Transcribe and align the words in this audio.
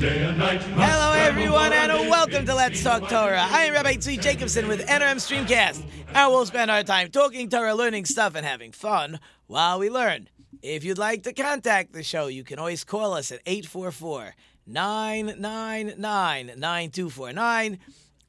Hello, 0.00 1.12
everyone, 1.12 1.74
and 1.74 1.92
welcome 2.08 2.46
to 2.46 2.54
Let's 2.54 2.82
Talk 2.82 3.06
Torah. 3.10 3.46
I 3.50 3.64
am 3.64 3.74
Rabbi 3.74 3.96
Tzvi 3.96 4.18
Jacobson 4.18 4.66
with 4.66 4.86
NRM 4.86 5.16
Streamcast, 5.16 5.84
and 6.14 6.32
we'll 6.32 6.46
spend 6.46 6.70
our 6.70 6.82
time 6.82 7.10
talking 7.10 7.50
Torah, 7.50 7.74
learning 7.74 8.06
stuff, 8.06 8.34
and 8.34 8.46
having 8.46 8.72
fun 8.72 9.20
while 9.46 9.78
we 9.78 9.90
learn. 9.90 10.30
If 10.62 10.84
you'd 10.84 10.96
like 10.96 11.24
to 11.24 11.34
contact 11.34 11.92
the 11.92 12.02
show, 12.02 12.28
you 12.28 12.44
can 12.44 12.58
always 12.58 12.82
call 12.82 13.12
us 13.12 13.30
at 13.30 13.40
844 13.44 14.36
999 14.66 15.98
9249, 16.58 17.78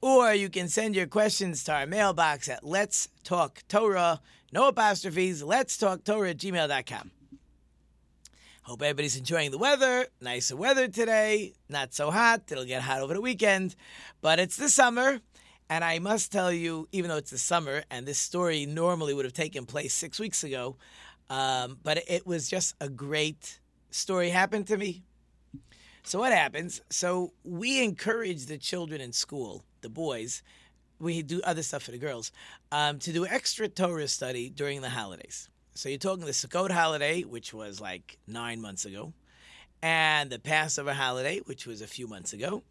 or 0.01 0.33
you 0.33 0.49
can 0.49 0.67
send 0.67 0.93
your 0.93 1.07
questions 1.07 1.63
to 1.63 1.71
our 1.71 1.85
mailbox 1.85 2.49
at 2.49 2.65
Let's 2.65 3.07
Talk 3.23 3.63
Torah, 3.69 4.19
no 4.51 4.67
apostrophes, 4.67 5.41
Let's 5.41 5.77
Talk 5.77 6.03
Torah 6.03 6.31
at 6.31 6.37
gmail.com. 6.37 7.11
Hope 8.71 8.83
everybody's 8.83 9.17
enjoying 9.17 9.51
the 9.51 9.57
weather. 9.57 10.05
Nicer 10.21 10.55
weather 10.55 10.87
today. 10.87 11.55
Not 11.67 11.93
so 11.93 12.09
hot. 12.09 12.43
It'll 12.49 12.63
get 12.63 12.81
hot 12.81 13.01
over 13.01 13.13
the 13.13 13.19
weekend. 13.19 13.75
But 14.21 14.39
it's 14.39 14.55
the 14.55 14.69
summer. 14.69 15.19
And 15.69 15.83
I 15.83 15.99
must 15.99 16.31
tell 16.31 16.53
you, 16.53 16.87
even 16.93 17.09
though 17.09 17.17
it's 17.17 17.31
the 17.31 17.37
summer, 17.37 17.83
and 17.91 18.05
this 18.05 18.17
story 18.17 18.65
normally 18.65 19.13
would 19.13 19.25
have 19.25 19.33
taken 19.33 19.65
place 19.65 19.93
six 19.93 20.21
weeks 20.21 20.45
ago, 20.45 20.77
um, 21.29 21.79
but 21.83 22.01
it 22.07 22.25
was 22.25 22.49
just 22.49 22.75
a 22.79 22.87
great 22.87 23.59
story 23.89 24.29
happened 24.29 24.67
to 24.67 24.77
me. 24.77 25.03
So 26.03 26.19
what 26.19 26.31
happens? 26.31 26.79
So 26.89 27.33
we 27.43 27.83
encourage 27.83 28.45
the 28.45 28.57
children 28.57 29.01
in 29.01 29.11
school, 29.11 29.65
the 29.81 29.89
boys, 29.89 30.43
we 30.97 31.23
do 31.23 31.41
other 31.43 31.61
stuff 31.61 31.83
for 31.83 31.91
the 31.91 31.97
girls, 31.97 32.31
um, 32.71 32.99
to 32.99 33.11
do 33.11 33.25
extra 33.25 33.67
Torah 33.67 34.07
study 34.07 34.49
during 34.49 34.79
the 34.79 34.91
holidays. 34.91 35.49
So 35.73 35.87
you're 35.87 35.97
talking 35.97 36.25
the 36.25 36.31
Sukkot 36.31 36.69
holiday, 36.69 37.21
which 37.21 37.53
was 37.53 37.79
like 37.79 38.17
nine 38.27 38.61
months 38.61 38.85
ago, 38.85 39.13
and 39.81 40.29
the 40.29 40.37
Passover 40.37 40.93
holiday, 40.93 41.39
which 41.45 41.65
was 41.65 41.81
a 41.81 41.87
few 41.87 42.07
months 42.07 42.33
ago. 42.33 42.63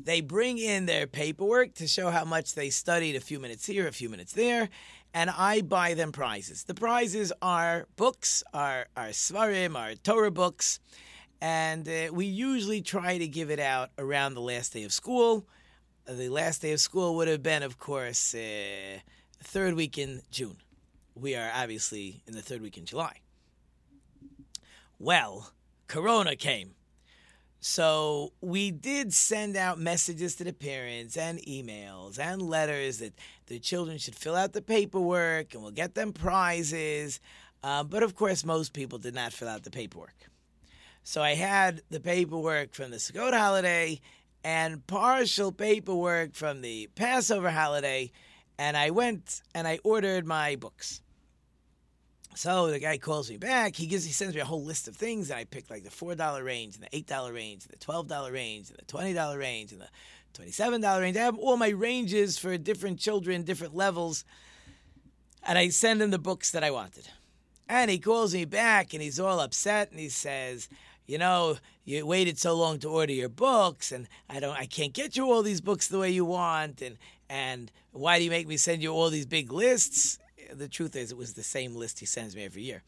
They 0.00 0.22
bring 0.22 0.56
in 0.56 0.86
their 0.86 1.06
paperwork 1.06 1.74
to 1.74 1.86
show 1.86 2.10
how 2.10 2.24
much 2.24 2.54
they 2.54 2.70
studied 2.70 3.14
a 3.14 3.20
few 3.20 3.38
minutes 3.38 3.66
here, 3.66 3.86
a 3.86 3.92
few 3.92 4.08
minutes 4.08 4.32
there, 4.32 4.70
and 5.12 5.28
I 5.30 5.60
buy 5.60 5.92
them 5.92 6.12
prizes. 6.12 6.64
The 6.64 6.74
prizes 6.74 7.30
are 7.42 7.86
books, 7.96 8.42
are, 8.54 8.86
are 8.96 9.08
Sefarim, 9.08 9.76
are 9.76 9.94
Torah 9.96 10.30
books, 10.30 10.80
and 11.42 11.86
uh, 11.86 12.08
we 12.10 12.24
usually 12.24 12.80
try 12.80 13.18
to 13.18 13.28
give 13.28 13.50
it 13.50 13.60
out 13.60 13.90
around 13.98 14.34
the 14.34 14.40
last 14.40 14.72
day 14.72 14.84
of 14.84 14.92
school. 14.92 15.46
The 16.06 16.30
last 16.30 16.62
day 16.62 16.72
of 16.72 16.80
school 16.80 17.16
would 17.16 17.28
have 17.28 17.42
been, 17.42 17.62
of 17.62 17.78
course, 17.78 18.34
uh, 18.34 19.00
third 19.42 19.74
week 19.74 19.98
in 19.98 20.22
June 20.30 20.56
we 21.18 21.34
are 21.34 21.50
obviously 21.54 22.22
in 22.26 22.34
the 22.34 22.42
third 22.42 22.60
week 22.60 22.76
in 22.76 22.84
July. 22.84 23.20
Well, 24.98 25.52
Corona 25.88 26.36
came. 26.36 26.74
So 27.58 28.32
we 28.40 28.70
did 28.70 29.12
send 29.12 29.56
out 29.56 29.78
messages 29.78 30.36
to 30.36 30.44
the 30.44 30.52
parents 30.52 31.16
and 31.16 31.38
emails 31.40 32.18
and 32.18 32.40
letters 32.42 32.98
that 32.98 33.14
the 33.46 33.58
children 33.58 33.98
should 33.98 34.14
fill 34.14 34.36
out 34.36 34.52
the 34.52 34.62
paperwork 34.62 35.54
and 35.54 35.62
we'll 35.62 35.72
get 35.72 35.94
them 35.94 36.12
prizes. 36.12 37.18
Uh, 37.64 37.82
but 37.82 38.02
of 38.02 38.14
course, 38.14 38.44
most 38.44 38.72
people 38.72 38.98
did 38.98 39.14
not 39.14 39.32
fill 39.32 39.48
out 39.48 39.64
the 39.64 39.70
paperwork. 39.70 40.30
So 41.02 41.22
I 41.22 41.34
had 41.34 41.82
the 41.90 42.00
paperwork 42.00 42.74
from 42.74 42.90
the 42.90 42.98
Sukkot 42.98 43.36
holiday 43.36 44.00
and 44.44 44.86
partial 44.86 45.50
paperwork 45.50 46.34
from 46.34 46.60
the 46.60 46.88
Passover 46.94 47.50
holiday, 47.50 48.12
and 48.58 48.76
I 48.76 48.90
went 48.90 49.42
and 49.54 49.66
I 49.66 49.78
ordered 49.82 50.26
my 50.26 50.56
books. 50.56 51.00
So 52.36 52.70
the 52.70 52.78
guy 52.78 52.98
calls 52.98 53.30
me 53.30 53.38
back. 53.38 53.74
He 53.74 53.86
gives, 53.86 54.04
he 54.04 54.12
sends 54.12 54.34
me 54.34 54.42
a 54.42 54.44
whole 54.44 54.62
list 54.62 54.88
of 54.88 54.94
things, 54.94 55.30
and 55.30 55.38
I 55.38 55.44
pick 55.44 55.70
like 55.70 55.84
the 55.84 55.90
four 55.90 56.14
dollar 56.14 56.44
range, 56.44 56.74
and 56.74 56.84
the 56.84 56.94
eight 56.94 57.06
dollar 57.06 57.32
range, 57.32 57.64
and 57.64 57.72
the 57.72 57.78
twelve 57.78 58.08
dollar 58.08 58.30
range, 58.30 58.68
and 58.68 58.78
the 58.78 58.84
twenty 58.84 59.14
dollar 59.14 59.38
range, 59.38 59.72
and 59.72 59.80
the 59.80 59.88
twenty-seven 60.34 60.82
dollar 60.82 61.00
range. 61.00 61.16
I 61.16 61.22
have 61.22 61.38
all 61.38 61.56
my 61.56 61.70
ranges 61.70 62.36
for 62.36 62.58
different 62.58 62.98
children, 63.00 63.42
different 63.42 63.74
levels, 63.74 64.26
and 65.44 65.56
I 65.56 65.70
send 65.70 66.02
him 66.02 66.10
the 66.10 66.18
books 66.18 66.50
that 66.50 66.62
I 66.62 66.70
wanted. 66.70 67.08
And 67.70 67.90
he 67.90 67.98
calls 67.98 68.34
me 68.34 68.44
back, 68.44 68.92
and 68.92 69.02
he's 69.02 69.18
all 69.18 69.40
upset, 69.40 69.90
and 69.90 69.98
he 69.98 70.10
says, 70.10 70.68
"You 71.06 71.16
know, 71.16 71.56
you 71.86 72.04
waited 72.04 72.38
so 72.38 72.54
long 72.54 72.78
to 72.80 72.90
order 72.90 73.14
your 73.14 73.30
books, 73.30 73.92
and 73.92 74.08
I 74.28 74.40
don't, 74.40 74.58
I 74.58 74.66
can't 74.66 74.92
get 74.92 75.16
you 75.16 75.24
all 75.24 75.42
these 75.42 75.62
books 75.62 75.88
the 75.88 75.98
way 75.98 76.10
you 76.10 76.26
want, 76.26 76.82
and 76.82 76.98
and 77.30 77.72
why 77.92 78.18
do 78.18 78.24
you 78.24 78.30
make 78.30 78.46
me 78.46 78.58
send 78.58 78.82
you 78.82 78.92
all 78.92 79.08
these 79.08 79.24
big 79.24 79.50
lists?" 79.50 80.18
The 80.52 80.68
truth 80.68 80.96
is, 80.96 81.10
it 81.10 81.18
was 81.18 81.34
the 81.34 81.42
same 81.42 81.74
list 81.74 82.00
he 82.00 82.06
sends 82.06 82.34
me 82.36 82.44
every 82.44 82.62
year. 82.62 82.82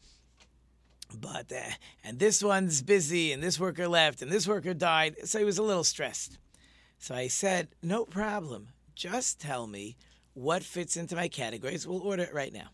But, 1.13 1.51
uh, 1.51 1.71
and 2.03 2.19
this 2.19 2.43
one's 2.43 2.81
busy, 2.81 3.31
and 3.31 3.41
this 3.41 3.59
worker 3.59 3.87
left, 3.87 4.21
and 4.21 4.31
this 4.31 4.47
worker 4.47 4.73
died. 4.73 5.15
So 5.25 5.39
he 5.39 5.45
was 5.45 5.57
a 5.57 5.63
little 5.63 5.83
stressed. 5.83 6.37
So 6.99 7.15
I 7.15 7.27
said, 7.27 7.69
no 7.81 8.05
problem. 8.05 8.67
Just 8.93 9.39
tell 9.39 9.65
me 9.65 9.97
what 10.33 10.63
fits 10.63 10.97
into 10.97 11.15
my 11.15 11.27
categories. 11.27 11.87
We'll 11.87 12.01
order 12.01 12.23
it 12.23 12.33
right 12.33 12.53
now. 12.53 12.69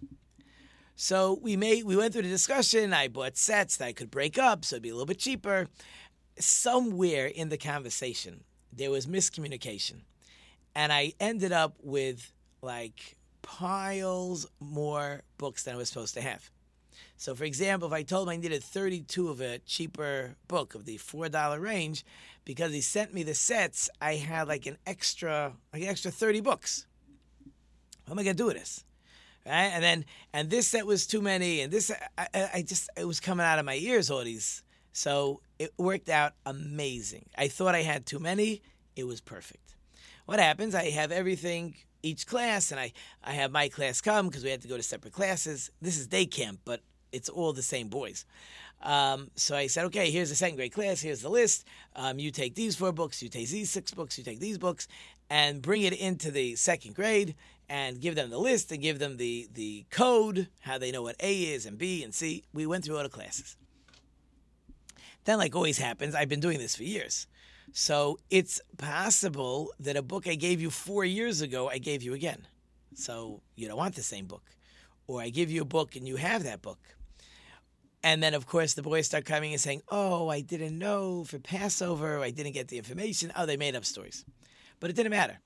So 0.96 1.40
we 1.42 1.58
made 1.58 1.84
we 1.84 1.98
went 1.98 2.14
through 2.14 2.22
the 2.22 2.30
discussion. 2.30 2.94
I 2.94 3.10
bought 3.10 3.38
sets 3.38 3.78
that 3.78 3.86
I 3.86 3.94
could 3.94 4.10
break 4.10 4.38
up, 4.38 4.64
so 4.64 4.76
it'd 4.76 4.84
be 4.84 4.90
a 4.90 4.94
little 4.94 5.06
bit 5.06 5.20
cheaper. 5.20 5.68
Somewhere 6.40 7.28
in 7.28 7.50
the 7.50 7.58
conversation, 7.58 8.44
there 8.72 8.92
was 8.92 9.06
miscommunication, 9.06 10.04
and 10.74 10.94
I 10.94 11.14
ended 11.20 11.52
up 11.52 11.76
with 11.82 12.32
like 12.62 13.18
piles 13.46 14.48
more 14.60 15.22
books 15.38 15.64
than 15.64 15.76
I 15.76 15.78
was 15.78 15.88
supposed 15.88 16.16
to 16.16 16.22
have. 16.22 16.50
So, 17.16 17.36
for 17.36 17.44
example, 17.44 17.88
if 17.88 17.94
I 17.94 18.04
told 18.04 18.28
him 18.28 18.34
I 18.34 18.38
needed 18.38 18.64
32 18.64 19.30
of 19.30 19.40
a 19.40 19.60
cheaper 19.60 20.36
book 20.48 20.76
of 20.76 20.86
the 20.86 20.98
$4 20.98 21.62
range, 21.62 22.04
because 22.44 22.74
he 22.74 22.82
sent 22.82 23.14
me 23.14 23.24
the 23.24 23.36
sets, 23.36 23.90
I 24.02 24.16
had 24.16 24.48
like 24.48 24.66
an 24.66 24.78
extra, 24.86 25.54
like 25.72 25.84
an 25.84 25.88
extra 25.88 26.12
30 26.12 26.42
books. 26.42 26.88
What 28.06 28.14
am 28.14 28.20
I 28.20 28.24
going 28.24 28.36
to 28.36 28.44
do 28.44 28.48
with 28.48 28.58
this? 28.58 28.84
Right? 29.46 29.72
And 29.74 29.84
then, 29.84 30.06
and 30.34 30.50
this 30.50 30.68
set 30.68 30.86
was 30.86 31.06
too 31.06 31.22
many, 31.22 31.62
and 31.62 31.72
this, 31.72 31.92
I, 32.18 32.50
I 32.56 32.62
just, 32.64 32.90
it 32.98 33.06
was 33.06 33.20
coming 33.20 33.46
out 33.46 33.60
of 33.60 33.66
my 33.66 33.76
ears, 33.76 34.10
all 34.10 34.24
these. 34.24 34.64
So 34.92 35.42
it 35.60 35.72
worked 35.78 36.10
out 36.10 36.34
amazing. 36.46 37.28
I 37.38 37.48
thought 37.48 37.76
I 37.76 37.84
had 37.84 38.06
too 38.06 38.20
many, 38.20 38.62
it 38.96 39.06
was 39.06 39.22
perfect. 39.22 39.76
What 40.26 40.40
happens? 40.40 40.74
I 40.74 40.90
have 40.90 41.12
everything 41.12 41.76
each 42.06 42.28
class, 42.28 42.72
and 42.72 42.80
I, 42.80 42.94
I 43.24 43.34
have 43.34 43.52
my 43.52 43.68
class 43.68 44.00
come 44.00 44.28
because 44.28 44.44
we 44.44 44.52
had 44.52 44.62
to 44.62 44.68
go 44.68 44.78
to 44.78 44.84
separate 44.84 45.14
classes. 45.14 45.72
This 45.82 45.98
is 45.98 46.08
day 46.08 46.26
camp, 46.26 46.60
but 46.64 46.82
it's 47.12 47.30
all 47.30 47.52
the 47.54 47.64
same 47.64 47.88
boys. 47.88 48.26
Um, 48.82 49.32
so 49.36 49.56
I 49.56 49.68
said, 49.68 49.86
okay, 49.86 50.12
here's 50.12 50.30
the 50.30 50.36
second 50.36 50.58
grade 50.58 50.74
class. 50.74 51.02
Here's 51.02 51.22
the 51.22 51.30
list. 51.30 51.66
Um, 51.96 52.20
you 52.20 52.30
take 52.30 52.56
these 52.56 52.76
four 52.76 52.92
books. 52.92 53.24
You 53.24 53.30
take 53.30 53.50
these 53.50 53.72
six 53.72 53.92
books. 53.92 54.18
You 54.18 54.24
take 54.24 54.40
these 54.40 54.58
books, 54.58 54.88
and 55.30 55.62
bring 55.62 55.82
it 55.82 55.94
into 55.94 56.30
the 56.30 56.56
second 56.56 56.94
grade 56.96 57.36
and 57.68 58.00
give 58.00 58.14
them 58.14 58.30
the 58.30 58.38
list 58.38 58.72
and 58.72 58.82
give 58.82 59.00
them 59.00 59.18
the 59.18 59.48
the 59.54 59.86
code, 59.90 60.50
how 60.60 60.78
they 60.78 60.92
know 60.92 61.02
what 61.02 61.16
A 61.20 61.34
is 61.34 61.66
and 61.66 61.78
B 61.78 62.04
and 62.04 62.14
C. 62.14 62.44
We 62.54 62.68
went 62.68 62.86
through 62.86 62.98
all 62.98 63.04
the 63.04 63.10
classes. 63.10 63.58
Then, 65.24 65.40
like 65.40 65.56
always 65.56 65.80
happens, 65.80 66.14
I've 66.14 66.30
been 66.30 66.40
doing 66.40 66.60
this 66.60 66.76
for 66.76 66.84
years. 66.84 67.26
So 67.78 68.20
it's 68.30 68.62
possible 68.78 69.74
that 69.82 69.98
a 69.98 70.02
book 70.02 70.30
I 70.30 70.36
gave 70.36 70.62
you 70.62 70.70
four 70.70 71.04
years 71.04 71.42
ago, 71.42 71.68
I 71.68 71.78
gave 71.78 72.04
you 72.04 72.14
again. 72.14 72.48
So 72.94 73.42
you 73.58 73.68
don't 73.68 73.78
want 73.78 73.96
the 73.96 74.02
same 74.02 74.28
book. 74.28 74.44
Or 75.08 75.22
I 75.22 75.28
give 75.28 75.52
you 75.52 75.64
a 75.64 75.66
book 75.66 75.98
and 75.98 76.08
you 76.08 76.16
have 76.16 76.44
that 76.44 76.62
book. 76.62 76.80
And 78.02 78.24
then, 78.24 78.34
of 78.34 78.48
course, 78.48 78.76
the 78.76 78.82
boys 78.82 79.08
start 79.08 79.26
coming 79.26 79.52
and 79.52 79.60
saying, 79.60 79.82
Oh, 79.90 80.30
I 80.30 80.40
didn't 80.40 80.80
know 80.80 81.26
for 81.26 81.38
Passover. 81.38 82.22
I 82.22 82.32
didn't 82.32 82.54
get 82.54 82.70
the 82.70 82.78
information. 82.78 83.34
Oh, 83.36 83.46
they 83.46 83.58
made 83.58 83.76
up 83.76 83.84
stories. 83.84 84.24
But 84.80 84.90
it 84.90 84.96
didn't 84.96 85.12
matter. 85.12 85.42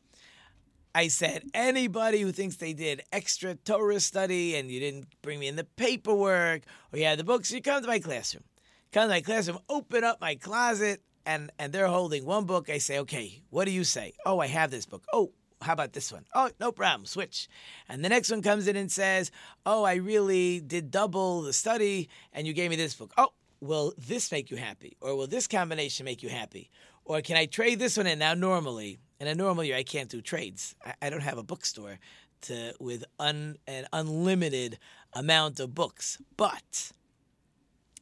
I 0.94 1.08
said, 1.08 1.50
anybody 1.56 2.22
who 2.22 2.31
thinks 2.31 2.58
they 2.58 2.74
did 2.74 3.02
extra 3.12 3.56
Torah 3.56 4.00
study 4.00 4.56
and 4.56 4.70
you 4.70 4.80
didn't 4.80 5.08
bring 5.24 5.40
me 5.40 5.48
in 5.48 5.56
the 5.56 5.64
paperwork 5.64 6.62
or 6.94 7.00
you 7.00 7.06
had 7.06 7.18
the 7.18 7.24
books, 7.24 7.52
you 7.52 7.60
come 7.60 7.81
to 7.81 7.88
my 7.88 7.98
classroom. 7.98 8.44
Come 8.92 9.06
to 9.06 9.16
my 9.16 9.22
classroom, 9.22 9.60
open 9.68 10.04
up 10.04 10.22
my 10.22 10.36
closet, 10.36 11.02
and 11.25 11.51
and 11.60 11.74
they're 11.74 11.88
holding 11.88 12.25
one 12.25 12.45
book. 12.45 12.69
I 12.69 12.77
say, 12.77 13.00
okay, 13.00 13.42
what 13.50 13.66
do 13.66 13.71
you 13.71 13.83
say? 13.83 14.13
Oh, 14.25 14.39
I 14.39 14.48
have 14.48 14.71
this 14.71 14.86
book. 14.86 15.04
Oh, 15.13 15.31
how 15.62 15.74
about 15.74 15.94
this 15.94 16.12
one? 16.12 16.25
Oh, 16.33 16.50
no 16.60 16.71
problem. 16.71 17.06
Switch. 17.06 17.50
And 17.88 18.04
the 18.04 18.10
next 18.10 18.31
one 18.31 18.42
comes 18.42 18.68
in 18.68 18.75
and 18.75 18.92
says, 18.92 19.31
oh, 19.66 19.83
I 19.83 19.95
really 19.95 20.62
did 20.62 20.92
double 20.92 21.42
the 21.42 21.54
study, 21.54 22.10
and 22.33 22.48
you 22.48 22.54
gave 22.54 22.69
me 22.69 22.75
this 22.75 22.95
book. 22.95 23.13
Oh, 23.18 23.33
will 23.60 23.94
this 23.98 24.31
make 24.31 24.50
you 24.50 24.57
happy, 24.57 24.95
or 25.01 25.16
will 25.16 25.27
this 25.27 25.48
combination 25.48 26.06
make 26.06 26.24
you 26.24 26.30
happy? 26.30 26.71
Or 27.06 27.21
can 27.21 27.38
I 27.38 27.45
trade 27.45 27.80
this 27.80 27.98
one 27.98 28.07
in? 28.07 28.19
Now, 28.19 28.33
normally, 28.36 29.00
in 29.19 29.27
a 29.27 29.36
normal 29.36 29.63
year, 29.63 29.75
I 29.75 29.83
can't 29.83 30.10
do 30.10 30.21
trades. 30.21 30.75
I, 30.86 30.94
I 31.01 31.10
don't 31.10 31.24
have 31.24 31.38
a 31.38 31.44
bookstore 31.44 32.00
to 32.42 32.74
with 32.80 33.04
un, 33.19 33.57
an 33.68 33.88
unlimited 33.92 34.77
amount 35.13 35.60
of 35.60 35.75
books. 35.75 36.21
But 36.38 36.92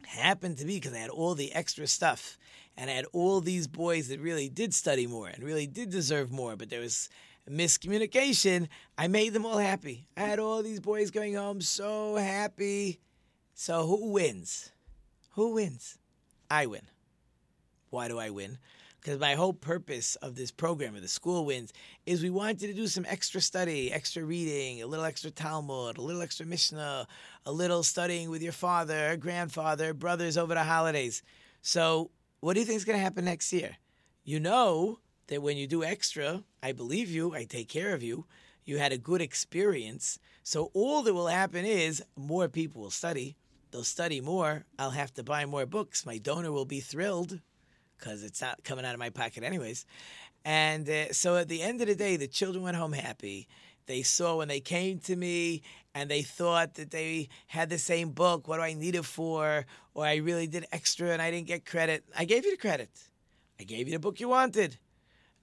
happened 0.05 0.57
to 0.57 0.65
be 0.65 0.75
because 0.75 0.93
I 0.93 0.99
had 0.99 1.09
all 1.09 1.35
the 1.35 1.53
extra 1.53 1.87
stuff 1.87 2.37
and 2.77 2.89
I 2.89 2.93
had 2.93 3.05
all 3.11 3.41
these 3.41 3.67
boys 3.67 4.07
that 4.09 4.19
really 4.19 4.49
did 4.49 4.73
study 4.73 5.07
more 5.07 5.27
and 5.27 5.43
really 5.43 5.65
did 5.65 5.89
deserve 5.89 6.31
more, 6.31 6.55
but 6.55 6.69
there 6.69 6.79
was 6.79 7.09
miscommunication. 7.49 8.67
I 8.97 9.07
made 9.07 9.33
them 9.33 9.45
all 9.45 9.57
happy. 9.57 10.07
I 10.15 10.21
had 10.21 10.39
all 10.39 10.61
these 10.61 10.79
boys 10.79 11.09
going 11.09 11.33
home 11.33 11.61
so 11.61 12.15
happy. 12.15 12.99
So 13.55 13.87
who 13.87 14.11
wins? 14.11 14.71
Who 15.31 15.55
wins? 15.55 15.97
I 16.51 16.67
win. 16.67 16.83
Why 17.89 18.07
do 18.07 18.19
I 18.19 18.29
win? 18.29 18.59
Because 18.99 19.19
my 19.19 19.35
whole 19.35 19.53
purpose 19.53 20.15
of 20.17 20.35
this 20.35 20.51
program, 20.51 20.95
of 20.95 21.01
the 21.01 21.07
school 21.07 21.45
wins, 21.45 21.71
is 22.05 22.21
we 22.21 22.29
wanted 22.29 22.59
to 22.59 22.73
do 22.73 22.87
some 22.87 23.05
extra 23.07 23.39
study, 23.39 23.91
extra 23.91 24.23
reading, 24.23 24.81
a 24.81 24.87
little 24.87 25.05
extra 25.05 25.31
Talmud, 25.31 25.97
a 25.97 26.01
little 26.01 26.21
extra 26.21 26.45
Mishnah, 26.45 27.07
a 27.45 27.51
little 27.51 27.83
studying 27.83 28.29
with 28.29 28.43
your 28.43 28.51
father, 28.51 29.15
grandfather, 29.15 29.93
brothers 29.93 30.37
over 30.37 30.53
the 30.53 30.63
holidays. 30.63 31.23
So, 31.61 32.11
what 32.39 32.53
do 32.53 32.59
you 32.59 32.65
think 32.65 32.77
is 32.77 32.85
going 32.85 32.97
to 32.97 33.03
happen 33.03 33.25
next 33.25 33.51
year? 33.51 33.77
You 34.23 34.39
know 34.39 34.99
that 35.27 35.41
when 35.41 35.57
you 35.57 35.67
do 35.67 35.83
extra, 35.83 36.43
I 36.61 36.71
believe 36.71 37.09
you, 37.09 37.33
I 37.33 37.45
take 37.45 37.69
care 37.69 37.93
of 37.93 38.03
you, 38.03 38.25
you 38.65 38.77
had 38.77 38.91
a 38.91 38.97
good 38.97 39.21
experience. 39.21 40.19
So, 40.43 40.71
all 40.73 41.01
that 41.03 41.13
will 41.13 41.27
happen 41.27 41.65
is 41.65 42.03
more 42.15 42.47
people 42.47 42.81
will 42.81 42.89
study. 42.89 43.37
They'll 43.71 43.83
study 43.83 44.21
more. 44.21 44.65
I'll 44.77 44.91
have 44.91 45.13
to 45.15 45.23
buy 45.23 45.45
more 45.45 45.65
books. 45.65 46.05
My 46.05 46.17
donor 46.17 46.51
will 46.51 46.65
be 46.65 46.79
thrilled 46.79 47.39
because 47.97 48.23
it's 48.23 48.41
not 48.41 48.63
coming 48.63 48.85
out 48.85 48.93
of 48.93 48.99
my 48.99 49.09
pocket 49.09 49.43
anyways. 49.43 49.85
And 50.45 50.89
uh, 50.89 51.13
so 51.13 51.35
at 51.35 51.49
the 51.49 51.61
end 51.61 51.81
of 51.81 51.87
the 51.87 51.95
day, 51.95 52.15
the 52.15 52.27
children 52.27 52.63
went 52.63 52.77
home 52.77 52.93
happy. 52.93 53.47
They 53.85 54.03
saw 54.03 54.37
when 54.37 54.47
they 54.47 54.59
came 54.59 54.99
to 54.99 55.15
me 55.15 55.63
and 55.97 56.11
they 56.11 56.21
thought 56.21 56.75
that 56.75 56.91
they 56.91 57.27
had 57.47 57.69
the 57.71 57.79
same 57.79 58.11
book. 58.11 58.47
What 58.47 58.57
do 58.57 58.61
I 58.61 58.73
need 58.73 58.93
it 58.93 59.03
for? 59.03 59.65
Or 59.95 60.05
I 60.05 60.17
really 60.17 60.45
did 60.45 60.67
extra 60.71 61.09
and 61.09 61.19
I 61.19 61.31
didn't 61.31 61.47
get 61.47 61.65
credit. 61.65 62.03
I 62.15 62.25
gave 62.25 62.45
you 62.45 62.51
the 62.51 62.57
credit. 62.57 62.91
I 63.59 63.63
gave 63.63 63.87
you 63.87 63.93
the 63.93 63.99
book 63.99 64.19
you 64.19 64.29
wanted. 64.29 64.77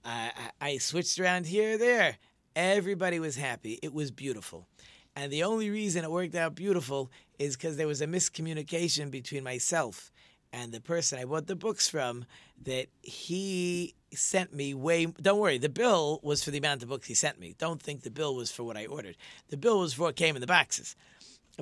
I, 0.05 0.31
I, 0.61 0.67
I 0.69 0.77
switched 0.77 1.19
around 1.19 1.45
here 1.45 1.73
or 1.73 1.77
there. 1.77 2.17
Everybody 2.55 3.19
was 3.19 3.35
happy. 3.35 3.79
It 3.83 3.93
was 3.93 4.11
beautiful. 4.11 4.65
And 5.13 5.29
the 5.29 5.43
only 5.43 5.69
reason 5.69 6.05
it 6.05 6.11
worked 6.11 6.35
out 6.35 6.55
beautiful 6.55 7.11
is 7.37 7.57
because 7.57 7.75
there 7.75 7.87
was 7.87 7.99
a 7.99 8.07
miscommunication 8.07 9.11
between 9.11 9.43
myself 9.43 10.09
and 10.55 10.71
the 10.71 10.79
person 10.79 11.19
I 11.19 11.25
bought 11.25 11.47
the 11.47 11.55
books 11.55 11.89
from 11.89 12.23
that 12.63 12.87
he 13.01 13.93
sent 14.13 14.53
me 14.53 14.73
way 14.73 15.05
don't 15.05 15.39
worry 15.39 15.57
the 15.57 15.67
bill 15.67 16.21
was 16.23 16.41
for 16.41 16.51
the 16.51 16.57
amount 16.57 16.81
of 16.81 16.87
books 16.87 17.07
he 17.07 17.13
sent 17.13 17.39
me. 17.39 17.55
Don't 17.57 17.81
think 17.81 18.01
the 18.01 18.09
bill 18.09 18.33
was 18.35 18.51
for 18.51 18.63
what 18.63 18.77
i 18.77 18.85
ordered. 18.85 19.17
The 19.49 19.57
bill 19.57 19.79
was 19.79 19.93
for 19.93 20.03
what 20.03 20.15
came 20.15 20.35
in 20.35 20.41
the 20.41 20.47
boxes. 20.47 20.95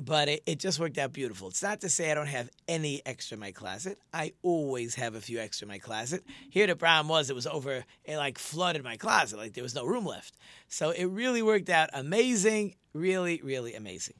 But 0.00 0.28
it, 0.28 0.42
it 0.46 0.58
just 0.58 0.80
worked 0.80 0.98
out 0.98 1.12
beautiful. 1.12 1.48
It's 1.48 1.62
not 1.62 1.80
to 1.80 1.88
say 1.88 2.10
i 2.10 2.14
don't 2.14 2.26
have 2.26 2.50
any 2.68 3.02
extra 3.04 3.34
in 3.34 3.40
my 3.40 3.50
closet. 3.50 3.98
I 4.12 4.32
always 4.42 4.94
have 4.94 5.16
a 5.16 5.20
few 5.20 5.40
extra 5.40 5.64
in 5.64 5.70
my 5.70 5.78
closet. 5.78 6.24
Here 6.50 6.68
the 6.68 6.76
problem 6.76 7.08
was 7.08 7.30
it 7.30 7.34
was 7.34 7.48
over 7.48 7.84
it 8.04 8.16
like 8.16 8.38
flooded 8.38 8.84
my 8.84 8.96
closet 8.96 9.38
like 9.38 9.54
there 9.54 9.64
was 9.64 9.74
no 9.74 9.84
room 9.84 10.06
left. 10.06 10.36
So 10.68 10.90
it 10.90 11.06
really 11.06 11.42
worked 11.42 11.68
out 11.68 11.90
amazing 11.92 12.76
really 12.92 13.40
really 13.42 13.74
amazing. 13.74 14.16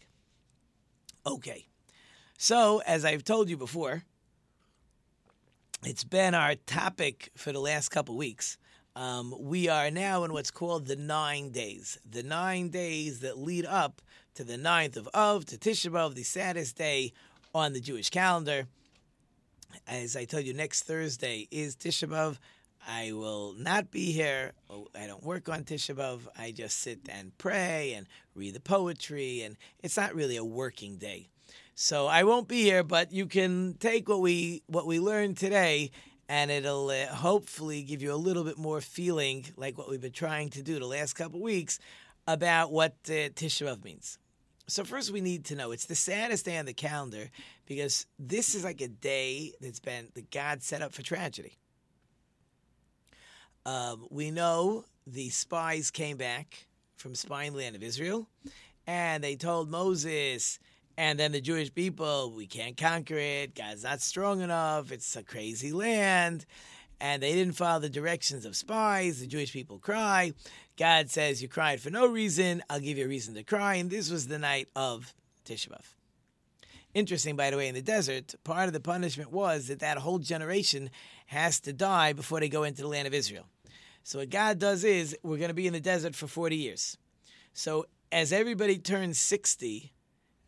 Okay. 1.24 1.68
So 2.36 2.82
as 2.84 3.04
i've 3.04 3.22
told 3.22 3.48
you 3.48 3.56
before 3.56 4.02
it's 5.86 6.04
been 6.04 6.34
our 6.34 6.54
topic 6.54 7.30
for 7.36 7.52
the 7.52 7.60
last 7.60 7.90
couple 7.90 8.16
weeks. 8.16 8.56
Um, 8.96 9.34
we 9.38 9.68
are 9.68 9.90
now 9.90 10.24
in 10.24 10.32
what's 10.32 10.50
called 10.50 10.86
the 10.86 10.96
nine 10.96 11.50
days, 11.50 11.98
the 12.08 12.22
nine 12.22 12.70
days 12.70 13.20
that 13.20 13.38
lead 13.38 13.66
up 13.66 14.00
to 14.34 14.44
the 14.44 14.56
ninth 14.56 14.96
of 14.96 15.08
Av, 15.14 15.44
to 15.46 15.58
Tisha 15.58 15.90
B'av, 15.90 16.14
the 16.14 16.22
saddest 16.22 16.76
day 16.76 17.12
on 17.54 17.72
the 17.72 17.80
Jewish 17.80 18.08
calendar. 18.08 18.66
As 19.86 20.16
I 20.16 20.24
told 20.24 20.44
you, 20.44 20.54
next 20.54 20.84
Thursday 20.84 21.48
is 21.50 21.76
Tisha 21.76 22.08
B'av. 22.08 22.38
I 22.86 23.12
will 23.12 23.54
not 23.58 23.90
be 23.90 24.12
here. 24.12 24.52
Oh, 24.70 24.88
I 24.98 25.06
don't 25.06 25.24
work 25.24 25.48
on 25.48 25.64
Tisha 25.64 25.94
B'av. 25.94 26.20
I 26.38 26.52
just 26.52 26.78
sit 26.78 27.00
and 27.10 27.36
pray 27.36 27.94
and 27.94 28.06
read 28.34 28.54
the 28.54 28.60
poetry, 28.60 29.42
and 29.42 29.56
it's 29.82 29.96
not 29.96 30.14
really 30.14 30.36
a 30.36 30.44
working 30.44 30.96
day. 30.96 31.28
So 31.76 32.06
I 32.06 32.22
won't 32.22 32.46
be 32.46 32.62
here, 32.62 32.84
but 32.84 33.10
you 33.12 33.26
can 33.26 33.74
take 33.80 34.08
what 34.08 34.20
we 34.20 34.62
what 34.66 34.86
we 34.86 35.00
learned 35.00 35.36
today, 35.36 35.90
and 36.28 36.50
it'll 36.50 36.88
uh, 36.88 37.06
hopefully 37.06 37.82
give 37.82 38.00
you 38.00 38.12
a 38.12 38.16
little 38.16 38.44
bit 38.44 38.56
more 38.56 38.80
feeling 38.80 39.44
like 39.56 39.76
what 39.76 39.90
we've 39.90 40.00
been 40.00 40.12
trying 40.12 40.50
to 40.50 40.62
do 40.62 40.78
the 40.78 40.86
last 40.86 41.14
couple 41.14 41.40
weeks 41.40 41.80
about 42.28 42.70
what 42.70 42.92
uh, 43.08 43.34
Tisha 43.34 43.66
B'av 43.66 43.82
means. 43.82 44.18
So 44.68 44.84
first, 44.84 45.10
we 45.10 45.20
need 45.20 45.46
to 45.46 45.56
know 45.56 45.72
it's 45.72 45.86
the 45.86 45.96
saddest 45.96 46.44
day 46.44 46.56
on 46.58 46.64
the 46.64 46.72
calendar 46.72 47.28
because 47.66 48.06
this 48.20 48.54
is 48.54 48.62
like 48.62 48.80
a 48.80 48.88
day 48.88 49.52
that's 49.60 49.80
been 49.80 50.08
that 50.14 50.30
God 50.30 50.62
set 50.62 50.80
up 50.80 50.94
for 50.94 51.02
tragedy. 51.02 51.58
Um, 53.66 54.06
we 54.10 54.30
know 54.30 54.84
the 55.08 55.28
spies 55.30 55.90
came 55.90 56.18
back 56.18 56.66
from 56.96 57.16
spying 57.16 57.54
land 57.54 57.74
of 57.74 57.82
Israel, 57.82 58.28
and 58.86 59.24
they 59.24 59.34
told 59.34 59.68
Moses 59.68 60.60
and 60.96 61.18
then 61.18 61.32
the 61.32 61.40
Jewish 61.40 61.72
people, 61.74 62.32
we 62.34 62.46
can't 62.46 62.76
conquer 62.76 63.16
it. 63.16 63.54
God's 63.54 63.82
not 63.82 64.00
strong 64.00 64.40
enough. 64.40 64.92
It's 64.92 65.16
a 65.16 65.22
crazy 65.22 65.72
land. 65.72 66.46
And 67.00 67.22
they 67.22 67.32
didn't 67.32 67.54
follow 67.54 67.80
the 67.80 67.88
directions 67.88 68.44
of 68.44 68.54
spies. 68.56 69.20
The 69.20 69.26
Jewish 69.26 69.52
people 69.52 69.78
cry. 69.78 70.32
God 70.76 71.10
says, 71.10 71.42
You 71.42 71.48
cried 71.48 71.80
for 71.80 71.90
no 71.90 72.06
reason. 72.06 72.62
I'll 72.70 72.80
give 72.80 72.98
you 72.98 73.04
a 73.04 73.08
reason 73.08 73.34
to 73.34 73.42
cry. 73.42 73.74
And 73.74 73.90
this 73.90 74.10
was 74.10 74.28
the 74.28 74.38
night 74.38 74.68
of 74.76 75.12
Tisha 75.44 75.70
B'Av. 75.70 75.94
Interesting, 76.94 77.34
by 77.34 77.50
the 77.50 77.56
way, 77.56 77.66
in 77.66 77.74
the 77.74 77.82
desert, 77.82 78.36
part 78.44 78.68
of 78.68 78.72
the 78.72 78.80
punishment 78.80 79.32
was 79.32 79.66
that 79.66 79.80
that 79.80 79.98
whole 79.98 80.20
generation 80.20 80.90
has 81.26 81.58
to 81.60 81.72
die 81.72 82.12
before 82.12 82.38
they 82.38 82.48
go 82.48 82.62
into 82.62 82.82
the 82.82 82.88
land 82.88 83.08
of 83.08 83.14
Israel. 83.14 83.46
So 84.04 84.20
what 84.20 84.30
God 84.30 84.60
does 84.60 84.84
is, 84.84 85.16
we're 85.24 85.38
going 85.38 85.48
to 85.48 85.54
be 85.54 85.66
in 85.66 85.72
the 85.72 85.80
desert 85.80 86.14
for 86.14 86.28
40 86.28 86.54
years. 86.54 86.96
So 87.52 87.86
as 88.12 88.32
everybody 88.32 88.78
turns 88.78 89.18
60, 89.18 89.92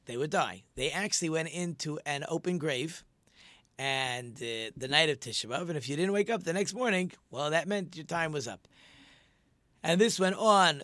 they 0.06 0.16
would 0.16 0.30
die. 0.30 0.62
They 0.74 0.90
actually 0.90 1.30
went 1.30 1.50
into 1.50 1.98
an 2.06 2.24
open 2.28 2.58
grave 2.58 3.04
and 3.78 4.34
uh, 4.36 4.72
the 4.76 4.88
night 4.88 5.10
of 5.10 5.20
Tisha 5.20 5.46
B'Av, 5.46 5.68
and 5.68 5.76
if 5.76 5.88
you 5.88 5.96
didn't 5.96 6.12
wake 6.12 6.30
up 6.30 6.44
the 6.44 6.52
next 6.52 6.74
morning, 6.74 7.12
well, 7.30 7.50
that 7.50 7.68
meant 7.68 7.96
your 7.96 8.06
time 8.06 8.32
was 8.32 8.48
up. 8.48 8.66
And 9.82 10.00
this 10.00 10.18
went 10.18 10.36
on 10.36 10.82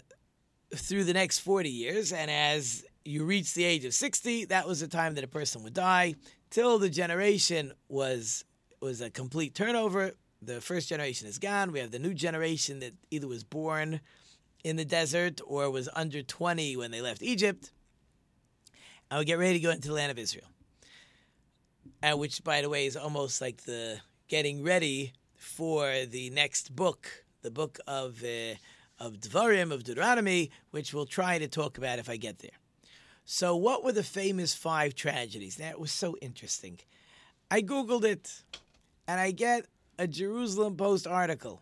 through 0.74 1.04
the 1.04 1.14
next 1.14 1.38
40 1.40 1.70
years, 1.70 2.12
and 2.12 2.30
as 2.30 2.84
you 3.04 3.24
reach 3.24 3.54
the 3.54 3.64
age 3.64 3.84
of 3.84 3.94
60, 3.94 4.46
that 4.46 4.66
was 4.66 4.80
the 4.80 4.88
time 4.88 5.14
that 5.14 5.24
a 5.24 5.28
person 5.28 5.62
would 5.62 5.74
die, 5.74 6.16
till 6.50 6.78
the 6.78 6.90
generation 6.90 7.72
was 7.88 8.44
was 8.80 9.00
a 9.00 9.10
complete 9.10 9.54
turnover. 9.54 10.12
The 10.42 10.60
first 10.60 10.88
generation 10.88 11.28
is 11.28 11.38
gone. 11.38 11.70
We 11.70 11.78
have 11.78 11.92
the 11.92 12.00
new 12.00 12.14
generation 12.14 12.80
that 12.80 12.94
either 13.12 13.28
was 13.28 13.44
born 13.44 14.00
in 14.64 14.74
the 14.74 14.84
desert 14.84 15.40
or 15.46 15.70
was 15.70 15.88
under 15.94 16.20
20 16.20 16.76
when 16.76 16.90
they 16.90 17.00
left 17.00 17.22
Egypt. 17.22 17.70
I 19.12 19.18
would 19.18 19.26
get 19.26 19.38
ready 19.38 19.58
to 19.58 19.60
go 19.60 19.70
into 19.70 19.88
the 19.88 19.94
land 19.94 20.10
of 20.10 20.18
Israel. 20.18 20.46
And 22.02 22.18
which, 22.18 22.42
by 22.42 22.62
the 22.62 22.70
way, 22.70 22.86
is 22.86 22.96
almost 22.96 23.42
like 23.42 23.64
the 23.64 24.00
getting 24.26 24.62
ready 24.62 25.12
for 25.36 26.06
the 26.06 26.30
next 26.30 26.74
book, 26.74 27.26
the 27.42 27.50
book 27.50 27.78
of 27.86 28.24
uh, 28.24 28.54
of 28.98 29.20
Devarim, 29.20 29.70
of 29.70 29.84
Deuteronomy, 29.84 30.50
which 30.70 30.94
we'll 30.94 31.04
try 31.04 31.38
to 31.38 31.46
talk 31.46 31.76
about 31.76 31.98
if 31.98 32.08
I 32.08 32.16
get 32.16 32.38
there. 32.38 32.56
So, 33.26 33.54
what 33.54 33.84
were 33.84 33.92
the 33.92 34.02
famous 34.02 34.54
five 34.54 34.94
tragedies? 34.94 35.56
That 35.56 35.78
was 35.78 35.92
so 35.92 36.16
interesting. 36.22 36.78
I 37.50 37.60
Googled 37.60 38.04
it, 38.04 38.42
and 39.06 39.20
I 39.20 39.30
get 39.32 39.66
a 39.98 40.06
Jerusalem 40.06 40.74
Post 40.74 41.06
article. 41.06 41.60